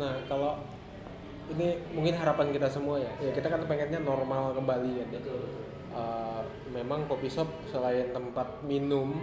Nah, 0.00 0.12
kalau 0.26 0.64
ini 1.52 1.76
mungkin 1.92 2.16
harapan 2.16 2.50
kita 2.50 2.68
semua 2.68 3.00
ya 3.00 3.12
ya 3.24 3.30
kita 3.32 3.48
kan 3.48 3.64
pengennya 3.64 4.00
normal 4.04 4.52
kembali 4.52 4.90
kan 5.00 5.08
ya 5.08 5.20
Betul. 5.22 5.40
betul. 5.40 5.64
Uh, 5.88 6.42
memang 6.68 7.08
kopi 7.08 7.30
shop 7.30 7.48
selain 7.72 8.12
tempat 8.12 8.44
minum 8.68 9.16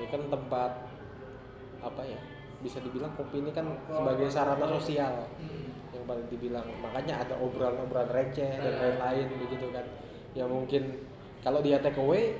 ya 0.00 0.08
kan 0.08 0.24
tempat 0.32 0.88
apa 1.84 2.02
ya 2.08 2.16
bisa 2.64 2.80
dibilang 2.80 3.12
kopi 3.18 3.44
ini 3.44 3.52
kan 3.52 3.68
sebagai 3.90 4.32
sarana 4.32 4.64
sosial 4.70 5.28
Hmm. 5.36 5.71
Yang 6.02 6.10
paling 6.10 6.26
dibilang. 6.26 6.66
Makanya 6.82 7.22
ada 7.22 7.38
obrolan-obrolan 7.38 8.10
receh 8.10 8.58
dan 8.58 8.74
Ah. 8.74 8.80
lain-lain 8.82 9.26
begitu 9.38 9.70
kan. 9.70 9.86
Ya 10.34 10.44
mungkin 10.50 11.06
kalau 11.46 11.62
dia 11.62 11.78
take 11.78 12.02
away 12.02 12.34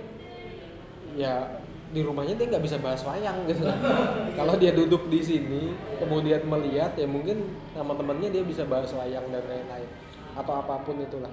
ya 1.14 1.62
di 1.92 2.00
rumahnya 2.00 2.34
dia 2.40 2.48
nggak 2.48 2.64
bisa 2.64 2.80
bahas 2.80 3.04
wayang 3.04 3.44
gitu 3.44 3.68
kalau 4.40 4.56
dia 4.56 4.72
duduk 4.72 5.12
di 5.12 5.20
sini 5.20 5.76
kemudian 6.00 6.40
melihat 6.48 6.96
ya 6.96 7.04
mungkin 7.04 7.52
sama 7.76 7.92
temennya 7.92 8.32
dia 8.32 8.40
bisa 8.48 8.64
bahas 8.66 8.90
wayang 8.96 9.28
dan 9.30 9.44
lain-lain. 9.46 9.86
Atau 10.32 10.56
apa 10.56 10.80
pun 10.82 10.96
itulah. 10.98 11.30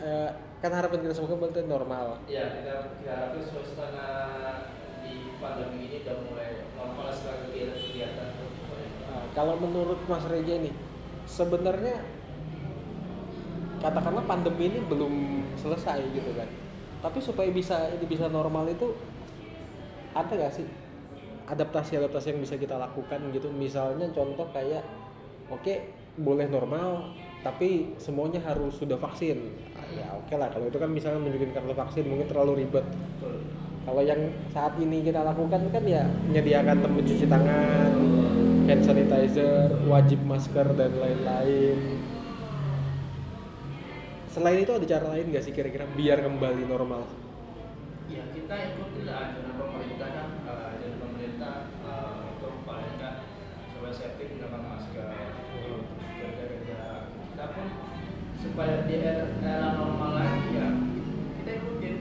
Eh, 0.00 0.30
kan 0.62 0.72
harapan 0.72 1.04
kita 1.04 1.12
semoga 1.12 1.36
kembali 1.36 1.68
normal. 1.68 2.06
Ya 2.24 2.48
kita 2.56 2.96
kita 3.02 3.10
harapkan 3.12 3.42
suasana 3.44 4.06
di 5.04 5.34
pandemi 5.36 5.90
ini 5.90 6.06
udah 6.06 6.16
mulai 6.24 6.50
normal 6.72 7.10
sekarang 7.12 7.50
kegiatan-kegiatan. 7.50 8.29
Kalau 9.30 9.54
menurut 9.58 9.98
Mas 10.10 10.26
Reja 10.26 10.58
nih 10.58 10.74
sebenarnya 11.26 12.02
katakanlah 13.80 14.26
pandemi 14.26 14.68
ini 14.68 14.80
belum 14.84 15.12
selesai 15.56 16.02
gitu 16.12 16.30
kan. 16.36 16.48
Tapi 17.00 17.18
supaya 17.22 17.48
bisa 17.48 17.88
ini 17.96 18.04
bisa 18.04 18.28
normal 18.28 18.68
itu 18.68 18.92
ada 20.12 20.28
gak 20.28 20.52
sih 20.52 20.66
adaptasi-adaptasi 21.48 22.36
yang 22.36 22.40
bisa 22.42 22.54
kita 22.60 22.76
lakukan 22.76 23.30
gitu? 23.32 23.48
Misalnya 23.48 24.10
contoh 24.12 24.44
kayak 24.52 24.84
oke 25.48 25.74
boleh 26.20 26.46
normal 26.50 27.16
tapi 27.40 27.96
semuanya 27.96 28.44
harus 28.44 28.76
sudah 28.76 29.00
vaksin. 29.00 29.48
Ah, 29.72 29.86
ya 29.96 30.06
oke 30.12 30.34
lah 30.36 30.52
kalau 30.52 30.68
itu 30.68 30.76
kan 30.76 30.92
misalnya 30.92 31.24
menunjukin 31.24 31.56
kartu 31.56 31.72
vaksin 31.72 32.04
mungkin 32.04 32.28
terlalu 32.28 32.66
ribet. 32.66 32.84
Kalau 33.80 34.02
yang 34.04 34.20
saat 34.52 34.76
ini 34.76 35.00
kita 35.00 35.24
lakukan 35.24 35.72
kan 35.72 35.82
ya 35.88 36.04
menyediakan 36.28 36.84
tempat 36.84 37.00
cuci 37.00 37.26
tangan, 37.26 37.90
hand 38.70 38.86
sanitizer, 38.86 39.82
wajib 39.90 40.22
masker 40.22 40.62
dan 40.78 40.94
lain-lain. 40.94 41.98
Selain 44.30 44.62
itu 44.62 44.70
ada 44.70 44.86
cara 44.86 45.10
lain 45.10 45.26
nggak 45.34 45.42
sih 45.42 45.50
kira-kira 45.50 45.90
biar 45.98 46.22
kembali 46.22 46.70
normal? 46.70 47.02
Ya 48.06 48.22
kita 48.30 48.54
ikuti 48.70 49.02
lah 49.02 49.34
anjuran 49.34 49.58
pemerintah 49.58 50.08
kan, 50.14 50.28
eh, 50.46 50.70
anjuran 50.70 50.98
pemerintah 51.02 51.54
eh, 51.82 52.14
untuk 52.30 52.62
paling 52.62 52.94
nggak 52.94 53.14
supaya 53.74 53.90
safety 53.90 54.38
gunakan 54.38 54.62
masker, 54.62 55.06
jaga 56.14 56.58
jarak. 56.62 57.02
Kita 57.10 57.44
pun 57.50 57.66
supaya 58.38 58.86
di 58.86 58.94
era, 59.02 59.26
normal 59.74 60.10
lagi 60.14 60.46
ya 60.54 60.68
kita 61.42 61.50
ikutin. 61.58 61.96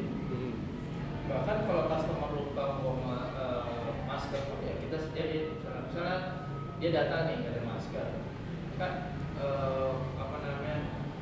Bahkan 1.34 1.58
kalau 1.66 1.84
customer 1.90 2.30
lupa 2.38 2.64
bawa 2.78 3.18
eh, 3.34 3.90
masker 4.06 4.54
pun 4.54 4.62
ya 4.62 4.78
kita 4.86 4.98
sediain. 5.02 5.50
Misalnya, 5.58 5.82
misalnya 5.90 6.49
dia 6.80 6.90
datang 6.96 7.28
nih 7.28 7.38
ada 7.44 7.62
masker, 7.62 8.08
kan 8.80 8.92
eh, 9.36 9.92
apa 10.16 10.36
namanya? 10.40 10.78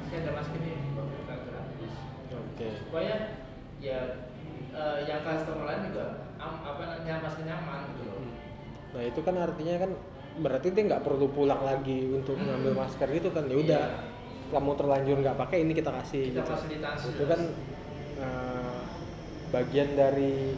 Saya 0.08 0.20
ada 0.24 0.32
masker 0.38 0.60
nih, 0.62 0.78
bawa 0.94 1.10
kita 1.12 1.36
gratis 1.44 1.94
Oke. 2.32 2.68
supaya 2.80 3.16
ya 3.78 4.00
eh, 4.72 4.98
yang 5.06 5.22
customer 5.22 5.66
lain 5.66 5.82
juga 5.90 6.06
am, 6.38 6.62
apa 6.62 6.82
namanya 6.86 7.26
masih 7.26 7.44
nyaman 7.44 7.80
gitu 7.94 8.02
loh. 8.06 8.22
Nah 8.94 9.04
itu 9.04 9.20
kan 9.22 9.36
artinya 9.36 9.76
kan 9.82 9.92
berarti 10.38 10.68
dia 10.70 10.84
nggak 10.86 11.02
perlu 11.02 11.28
pulang 11.34 11.62
lagi 11.66 12.14
untuk 12.14 12.38
Hmm. 12.38 12.46
ngambil 12.46 12.74
masker 12.78 13.10
gitu 13.10 13.30
kan? 13.34 13.50
Ya 13.50 13.58
udah, 13.58 13.84
Iya. 13.90 14.54
kamu 14.54 14.72
terlanjur 14.78 15.18
nggak 15.20 15.38
pakai 15.38 15.58
ini 15.66 15.74
kita 15.74 15.90
kasih. 15.92 16.30
Kita 16.30 16.46
gitu. 16.46 16.52
fasilitasi. 16.54 17.06
Itu 17.18 17.24
kan 17.26 17.42
eh, 18.18 18.80
bagian 19.50 19.90
dari 19.94 20.54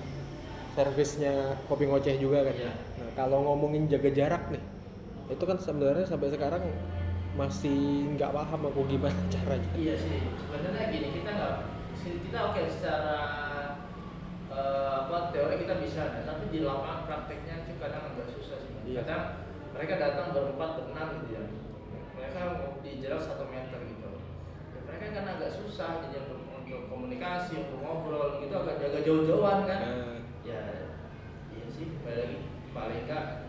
servisnya 0.75 1.57
kopi 1.67 1.87
ngoceh 1.87 2.15
juga 2.19 2.43
kan. 2.43 2.55
Iya. 2.55 2.71
Nah 2.99 3.09
kalau 3.15 3.43
ngomongin 3.43 3.87
jaga 3.87 4.11
jarak 4.11 4.47
nih, 4.47 4.63
itu 5.29 5.43
kan 5.45 5.57
sebenarnya 5.61 6.05
sampai 6.09 6.33
sekarang 6.33 6.63
masih 7.37 8.09
nggak 8.17 8.33
paham 8.33 8.61
aku 8.65 8.81
gimana 8.89 9.21
caranya. 9.33 9.69
Iya 9.77 9.95
sih. 9.95 10.25
Sebenarnya 10.41 10.89
gini 10.89 11.09
kita 11.21 11.29
nggak 11.29 11.55
kita 11.99 12.39
oke 12.49 12.61
secara 12.65 13.17
eh, 14.49 14.91
apa 15.05 15.29
teori 15.29 15.55
kita 15.61 15.77
bisa, 15.77 16.01
nah, 16.09 16.23
tapi 16.25 16.49
di 16.49 16.65
lapangan 16.65 17.05
prakteknya 17.05 17.61
sih 17.69 17.77
kadang 17.77 18.09
agak 18.11 18.33
susah 18.33 18.57
sih. 18.65 18.73
Iya. 18.89 19.05
Kadang 19.05 19.23
mereka 19.77 19.93
datang 20.01 20.33
berempat 20.33 20.69
berenam 20.81 21.07
gitu 21.21 21.29
ya. 21.37 21.43
Mereka 22.17 22.39
mau 22.57 22.81
di 22.81 22.91
jarak 22.99 23.21
satu 23.21 23.45
meter 23.47 23.79
gitu. 23.85 24.09
Ya, 24.73 24.79
mereka 24.89 25.05
kan 25.13 25.25
agak 25.37 25.51
susah 25.53 26.01
jadi 26.09 26.25
untuk, 26.25 26.41
untuk 26.49 26.81
komunikasi, 26.89 27.69
untuk 27.69 27.79
ngobrol 27.85 28.41
gitu 28.41 28.53
agak 28.57 28.81
jaga 28.81 28.99
jauh-jauhan 29.05 29.59
kan. 29.69 29.79
Nah, 29.85 30.17
ya 30.41 30.61
iya 31.53 31.65
sih 31.69 31.93
balik 32.01 32.17
lagi 32.25 32.37
paling 32.73 33.01
enggak 33.05 33.48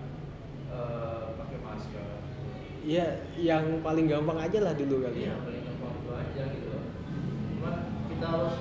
eh, 0.71 1.23
pakai 1.35 1.59
masker 1.61 2.05
Iya, 2.81 3.07
yang 3.37 3.85
paling 3.85 4.09
gampang 4.09 4.41
aja 4.41 4.59
lah 4.64 4.73
dulu 4.73 5.05
kali 5.05 5.29
iya 5.29 5.37
ya. 5.37 5.45
paling 5.45 5.62
gampang 5.62 5.93
itu 5.95 6.11
aja 6.11 6.43
gitu 6.49 6.68
loh 6.71 6.85
cuman 7.53 7.75
kita 8.09 8.27
harus 8.27 8.55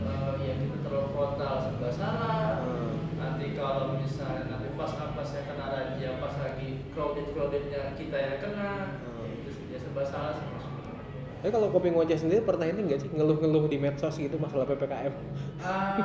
eh, 0.00 0.32
ya 0.42 0.54
kita 0.58 0.76
terlalu 0.82 1.08
frontal 1.14 1.54
serba 1.60 1.88
salah 1.88 2.38
Hmm. 2.60 2.96
nanti 3.16 3.52
kalau 3.54 3.94
misalnya 3.94 4.48
nanti 4.48 4.72
pas 4.74 4.90
apa 4.90 5.22
saya 5.22 5.44
kena 5.44 5.66
razia 5.68 6.16
pas 6.18 6.34
lagi 6.40 6.68
crowded 6.90 7.30
crowdednya 7.30 7.94
kita 7.94 8.16
yang 8.16 8.36
kena 8.40 8.70
Hmm. 9.00 9.28
ya 9.70 9.78
itu 9.78 9.88
ya 9.92 10.04
salah 10.04 10.34
maksudnya 10.34 10.98
Tapi 11.40 11.50
kalau 11.50 11.72
kopi 11.72 11.88
ngoceh 11.88 12.18
sendiri 12.18 12.44
pernah 12.44 12.68
ini 12.68 12.84
nggak 12.84 13.00
sih 13.00 13.08
ngeluh-ngeluh 13.16 13.64
di 13.64 13.80
medsos 13.80 14.12
gitu 14.12 14.36
masalah 14.36 14.68
ppkm? 14.68 15.14
Ah, 15.56 15.96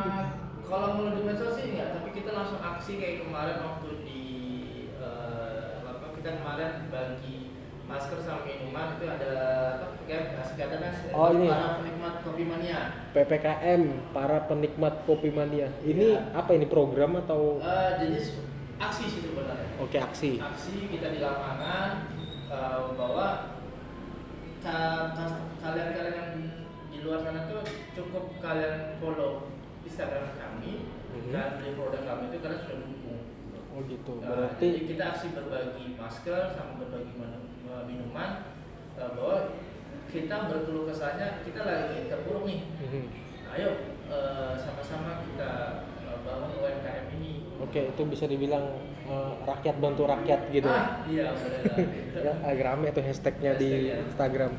kalau 0.63 0.95
mau 0.95 1.11
di 1.11 1.27
medsos 1.27 1.59
sih 1.59 1.75
enggak, 1.75 1.91
tapi 1.91 2.15
kita 2.15 2.31
langsung 2.31 2.55
aksi 2.63 2.95
kayak 2.95 3.27
kemarin 3.27 3.59
waktu 3.59 3.87
kita 6.25 6.41
kemarin 6.41 6.89
bagi 6.89 7.53
masker 7.85 8.17
sama 8.17 8.49
minuman 8.49 8.97
itu 8.97 9.05
ada 9.05 9.33
apa 9.77 9.93
Oh, 11.13 11.29
ini. 11.29 11.45
para 11.45 11.77
penikmat 11.77 12.13
kopi 12.25 12.43
mania. 12.43 12.79
PPKM 13.13 13.81
para 14.09 14.49
penikmat 14.49 15.05
kopi 15.05 15.29
mania. 15.29 15.69
Ini 15.85 16.17
Iya. 16.17 16.33
apa 16.33 16.57
ini 16.57 16.65
program 16.65 17.21
atau 17.21 17.61
Eh, 17.61 17.89
jadi 18.01 18.17
s- 18.17 18.41
aksi 18.81 19.05
sih 19.05 19.21
sebenarnya. 19.21 19.69
oke 19.77 19.97
aksi? 20.01 20.41
Aksi 20.41 20.89
kita 20.89 21.13
di 21.13 21.21
lapangan 21.21 22.09
eh, 22.49 22.79
bahwa 22.97 23.27
kalian-kalian 25.61 26.09
yang 26.09 26.31
di 26.89 26.97
luar 27.05 27.21
sana 27.21 27.45
tuh 27.45 27.61
cukup 27.93 28.33
kalian 28.41 28.97
follow 28.97 29.53
Instagram 29.85 30.33
kami 30.33 30.89
Mhm. 31.13 31.29
dan 31.29 31.61
beli 31.61 31.77
produk 31.77 32.01
kami 32.01 32.33
itu 32.33 32.41
kalian 32.41 32.61
sudah 32.65 32.77
dukung. 32.81 33.21
Oh 33.75 33.83
gitu. 33.85 34.13
Nah, 34.17 34.27
Berarti 34.31 34.65
jadi 34.71 34.81
kita 34.87 35.03
aksi 35.11 35.27
berbagi 35.31 35.85
masker 35.93 36.41
sama 36.55 36.79
berbagi 36.79 37.11
eh, 37.19 37.83
minuman 37.83 38.29
eh, 38.95 39.09
bahwa 39.11 39.37
kita 40.07 40.35
berkeluh 40.47 40.87
kesahnya 40.87 41.43
kita 41.43 41.61
lagi 41.61 42.07
terpuruk 42.07 42.47
nih. 42.47 42.63
Mhm. 42.63 43.03
Ayo 43.51 43.69
eh, 44.07 44.53
sama-sama 44.55 45.27
kita 45.27 45.51
eh, 46.01 46.17
bangun 46.23 46.51
UMKM 46.55 47.05
ini. 47.19 47.33
oke 47.55 47.81
itu 47.91 48.01
bisa 48.05 48.25
dibilang 48.25 48.63
eh, 49.05 49.31
rakyat 49.43 49.75
bantu 49.77 50.07
rakyat 50.07 50.39
gitu. 50.49 50.67
ya. 50.67 50.79
Ah, 50.79 50.87
iya 51.05 51.27
benar. 51.33 51.63
Ya, 52.25 52.31
agak 52.41 52.63
rame 52.65 52.87
tuh 52.89 53.03
hashtagnya 53.03 53.51
di 53.53 53.69
Hashtagnya. 53.91 53.95
Instagram. 54.07 54.51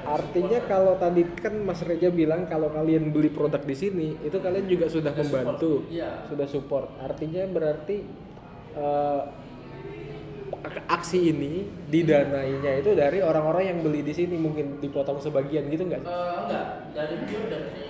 Artinya 0.00 0.58
kalau 0.64 0.94
tadi 0.96 1.22
kan 1.34 1.54
Mas 1.60 1.80
Reja 1.80 2.08
bilang 2.08 2.44
kalau 2.44 2.68
kalian 2.68 3.08
beli 3.08 3.28
produk 3.28 3.60
di 3.60 3.72
sini 3.72 4.08
itu 4.20 4.36
kalian 4.36 4.64
juga 4.64 4.86
sudah 4.86 5.10
Sudah 5.10 5.18
membantu, 5.18 5.72
support. 5.80 5.92
Iya. 5.92 6.10
sudah 6.28 6.46
support. 6.46 6.88
Artinya 7.00 7.42
berarti 7.48 7.96
ak- 10.60 10.84
aksi 10.90 11.32
ini 11.32 11.52
didanainya 11.88 12.78
itu 12.78 12.92
dari 12.92 13.18
orang-orang 13.20 13.64
yang 13.66 13.78
beli 13.80 14.04
di 14.04 14.12
sini 14.12 14.36
mungkin 14.36 14.78
dipotong 14.78 15.18
sebagian 15.18 15.66
gitu 15.66 15.88
nggak? 15.88 16.02
Eh, 16.02 16.34
enggak, 16.44 16.66
dari 16.92 17.14
pure 17.24 17.46
dari 17.48 17.86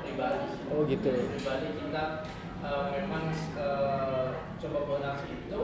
pribadi. 0.00 0.46
Oh, 0.72 0.82
gitu. 0.86 1.10
Dari 1.12 1.28
pribadi 1.30 1.68
kita 1.76 2.04
eh, 2.62 2.84
memang 2.96 3.24
eh, 3.54 4.28
coba 4.56 4.78
buat 4.84 5.02
aksi 5.04 5.28
itu 5.44 5.62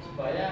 supaya 0.00 0.46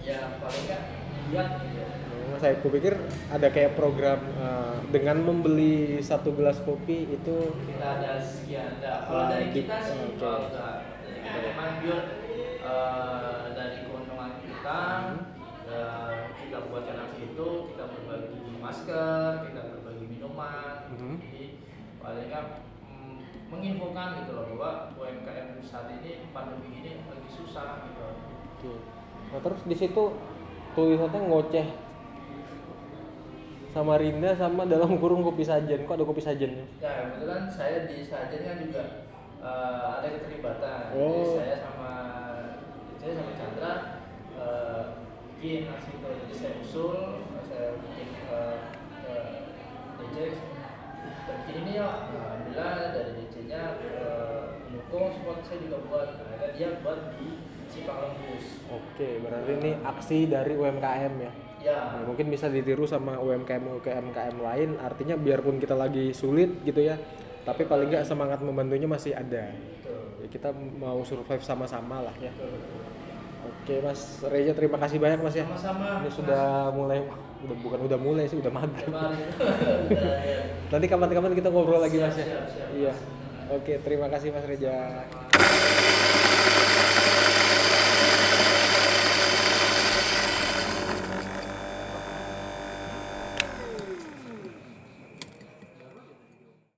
ya 0.00 0.18
paling 0.38 0.62
enggak 0.64 0.82
lihat 1.30 1.48
gitu. 1.60 1.82
Oh, 2.30 2.38
saya 2.38 2.54
kupikir 2.62 2.94
ada 3.26 3.48
kayak 3.50 3.74
program 3.74 4.22
eh, 4.38 4.76
dengan 4.94 5.18
membeli 5.20 5.98
satu 5.98 6.30
gelas 6.30 6.62
kopi 6.62 7.10
itu 7.10 7.36
Kita 7.66 7.86
ada 7.98 8.22
sekian. 8.22 8.78
Nah, 8.78 9.02
kalau 9.02 9.24
Ah, 9.26 9.28
dari 9.34 9.50
kita 9.50 9.76
sih 9.82 9.98
oke. 9.98 10.16
kalau 10.16 10.46
enggak. 10.46 10.74
Memang 11.20 11.70
pure 11.78 12.19
eh, 12.70 13.44
dari 13.58 13.78
keuntungan 13.86 14.38
kita 14.46 14.80
eh, 15.66 16.14
kita 16.46 16.58
buatkan 16.70 16.96
aksi 17.10 17.20
itu 17.34 17.48
kita 17.74 17.84
berbagi 17.90 18.52
masker, 18.62 19.30
kita 19.50 19.60
berbagi 19.74 20.04
minuman. 20.06 20.74
Mhm. 20.94 21.14
Jadi 21.18 21.44
paling 21.98 22.30
mm, 22.30 23.16
menginfokan 23.50 24.08
gitu 24.24 24.30
loh 24.38 24.44
bahwa 24.54 24.70
UMKM 24.94 25.58
saat 25.66 25.90
ini 26.00 26.30
pandemi 26.30 26.70
ini 26.82 27.02
lagi 27.06 27.30
susah 27.30 27.86
gitu. 27.90 28.06
Oke. 28.58 28.72
Nah 29.30 29.40
terus 29.42 29.60
di 29.66 29.76
situ 29.78 30.02
tulisannya 30.74 31.20
ngoceh 31.26 31.66
sama 33.70 33.94
Rinda 34.02 34.34
sama 34.34 34.66
dalam 34.66 34.98
kurung 34.98 35.22
kopi 35.22 35.46
sajen. 35.46 35.86
Kok 35.86 35.94
ada 35.94 36.04
kopi 36.06 36.22
sajennya? 36.22 36.66
Ya 36.82 37.06
kebetulan 37.06 37.46
saya 37.46 37.86
di 37.86 38.02
Sajen 38.02 38.40
kan 38.42 38.56
juga 38.58 38.82
eh, 39.38 39.86
ada 40.02 40.08
keterlibatan. 40.10 40.80
Oh. 40.98 41.06
Jadi 41.06 41.22
saya 41.38 41.56
sama 41.62 41.79
saya 43.00 43.16
sama 43.16 43.32
Chandra 43.32 43.72
eh, 44.36 44.82
bikin 45.40 45.72
aksi 45.72 45.90
itu. 45.96 46.08
Jadi 46.20 46.34
saya 46.36 46.52
usul, 46.60 46.96
saya 47.48 47.80
bikin 47.80 48.08
eh, 48.28 48.56
eh, 49.08 49.32
DJ 49.96 50.16
kita 51.00 51.32
bikin 51.40 51.56
ini 51.64 51.72
ya. 51.80 51.88
Alhamdulillah 52.12 52.72
dari 52.92 53.10
DJ-nya 53.16 53.62
eh, 53.80 54.44
mendukung 54.68 55.16
support 55.16 55.40
saya 55.48 55.58
juga 55.64 55.78
buat. 55.88 56.08
Akhirnya 56.28 56.48
dia 56.52 56.68
buat 56.84 57.00
di 57.16 57.40
Simpang 57.72 57.98
Lembus. 58.04 58.44
Oke, 58.68 59.08
berarti 59.24 59.50
ini 59.64 59.70
aksi 59.80 60.18
dari 60.28 60.52
UMKM 60.60 61.14
ya. 61.24 61.32
Ya. 61.60 61.80
Nah, 61.92 62.04
mungkin 62.04 62.28
bisa 62.28 62.52
ditiru 62.52 62.84
sama 62.84 63.16
UMKM 63.16 63.80
UMKM 63.80 64.36
lain. 64.44 64.76
Artinya 64.76 65.16
biarpun 65.16 65.56
kita 65.56 65.72
lagi 65.76 66.12
sulit 66.12 66.52
gitu 66.64 66.84
ya, 66.84 67.00
tapi 67.48 67.64
paling 67.64 67.88
nggak 67.88 68.04
semangat 68.04 68.44
membantunya 68.44 68.88
masih 68.88 69.12
ada. 69.12 69.52
Betul. 69.52 70.24
Ya, 70.24 70.28
kita 70.28 70.48
mau 70.56 71.04
survive 71.04 71.44
sama-sama 71.44 72.00
lah 72.04 72.16
ya. 72.16 72.32
Betul. 72.32 72.79
Oke 73.50 73.74
Mas 73.82 74.00
Reja 74.30 74.52
terima 74.54 74.78
kasih 74.78 74.98
banyak 75.02 75.20
Mas 75.20 75.34
ya. 75.34 75.44
Sama-sama. 75.46 76.06
Ini 76.06 76.10
sudah 76.14 76.70
mulai 76.70 77.02
udah 77.40 77.56
bukan 77.64 77.80
udah 77.90 77.98
mulai 77.98 78.24
sih 78.30 78.38
udah 78.38 78.52
maghrib. 78.52 78.90
Ya. 78.94 79.10
Nanti 80.72 80.86
kapan-kapan 80.86 81.34
kita 81.34 81.48
ngobrol 81.50 81.82
lagi 81.82 81.98
Mas 81.98 82.14
ya. 82.14 82.24
Siap, 82.24 82.26
siap, 82.26 82.44
siap, 82.50 82.68
Iya. 82.78 82.92
Mas. 82.94 83.58
Oke 83.58 83.72
terima 83.82 84.06
kasih 84.06 84.30
Mas 84.30 84.46
Reja. 84.46 84.74
Sama. 85.10 85.29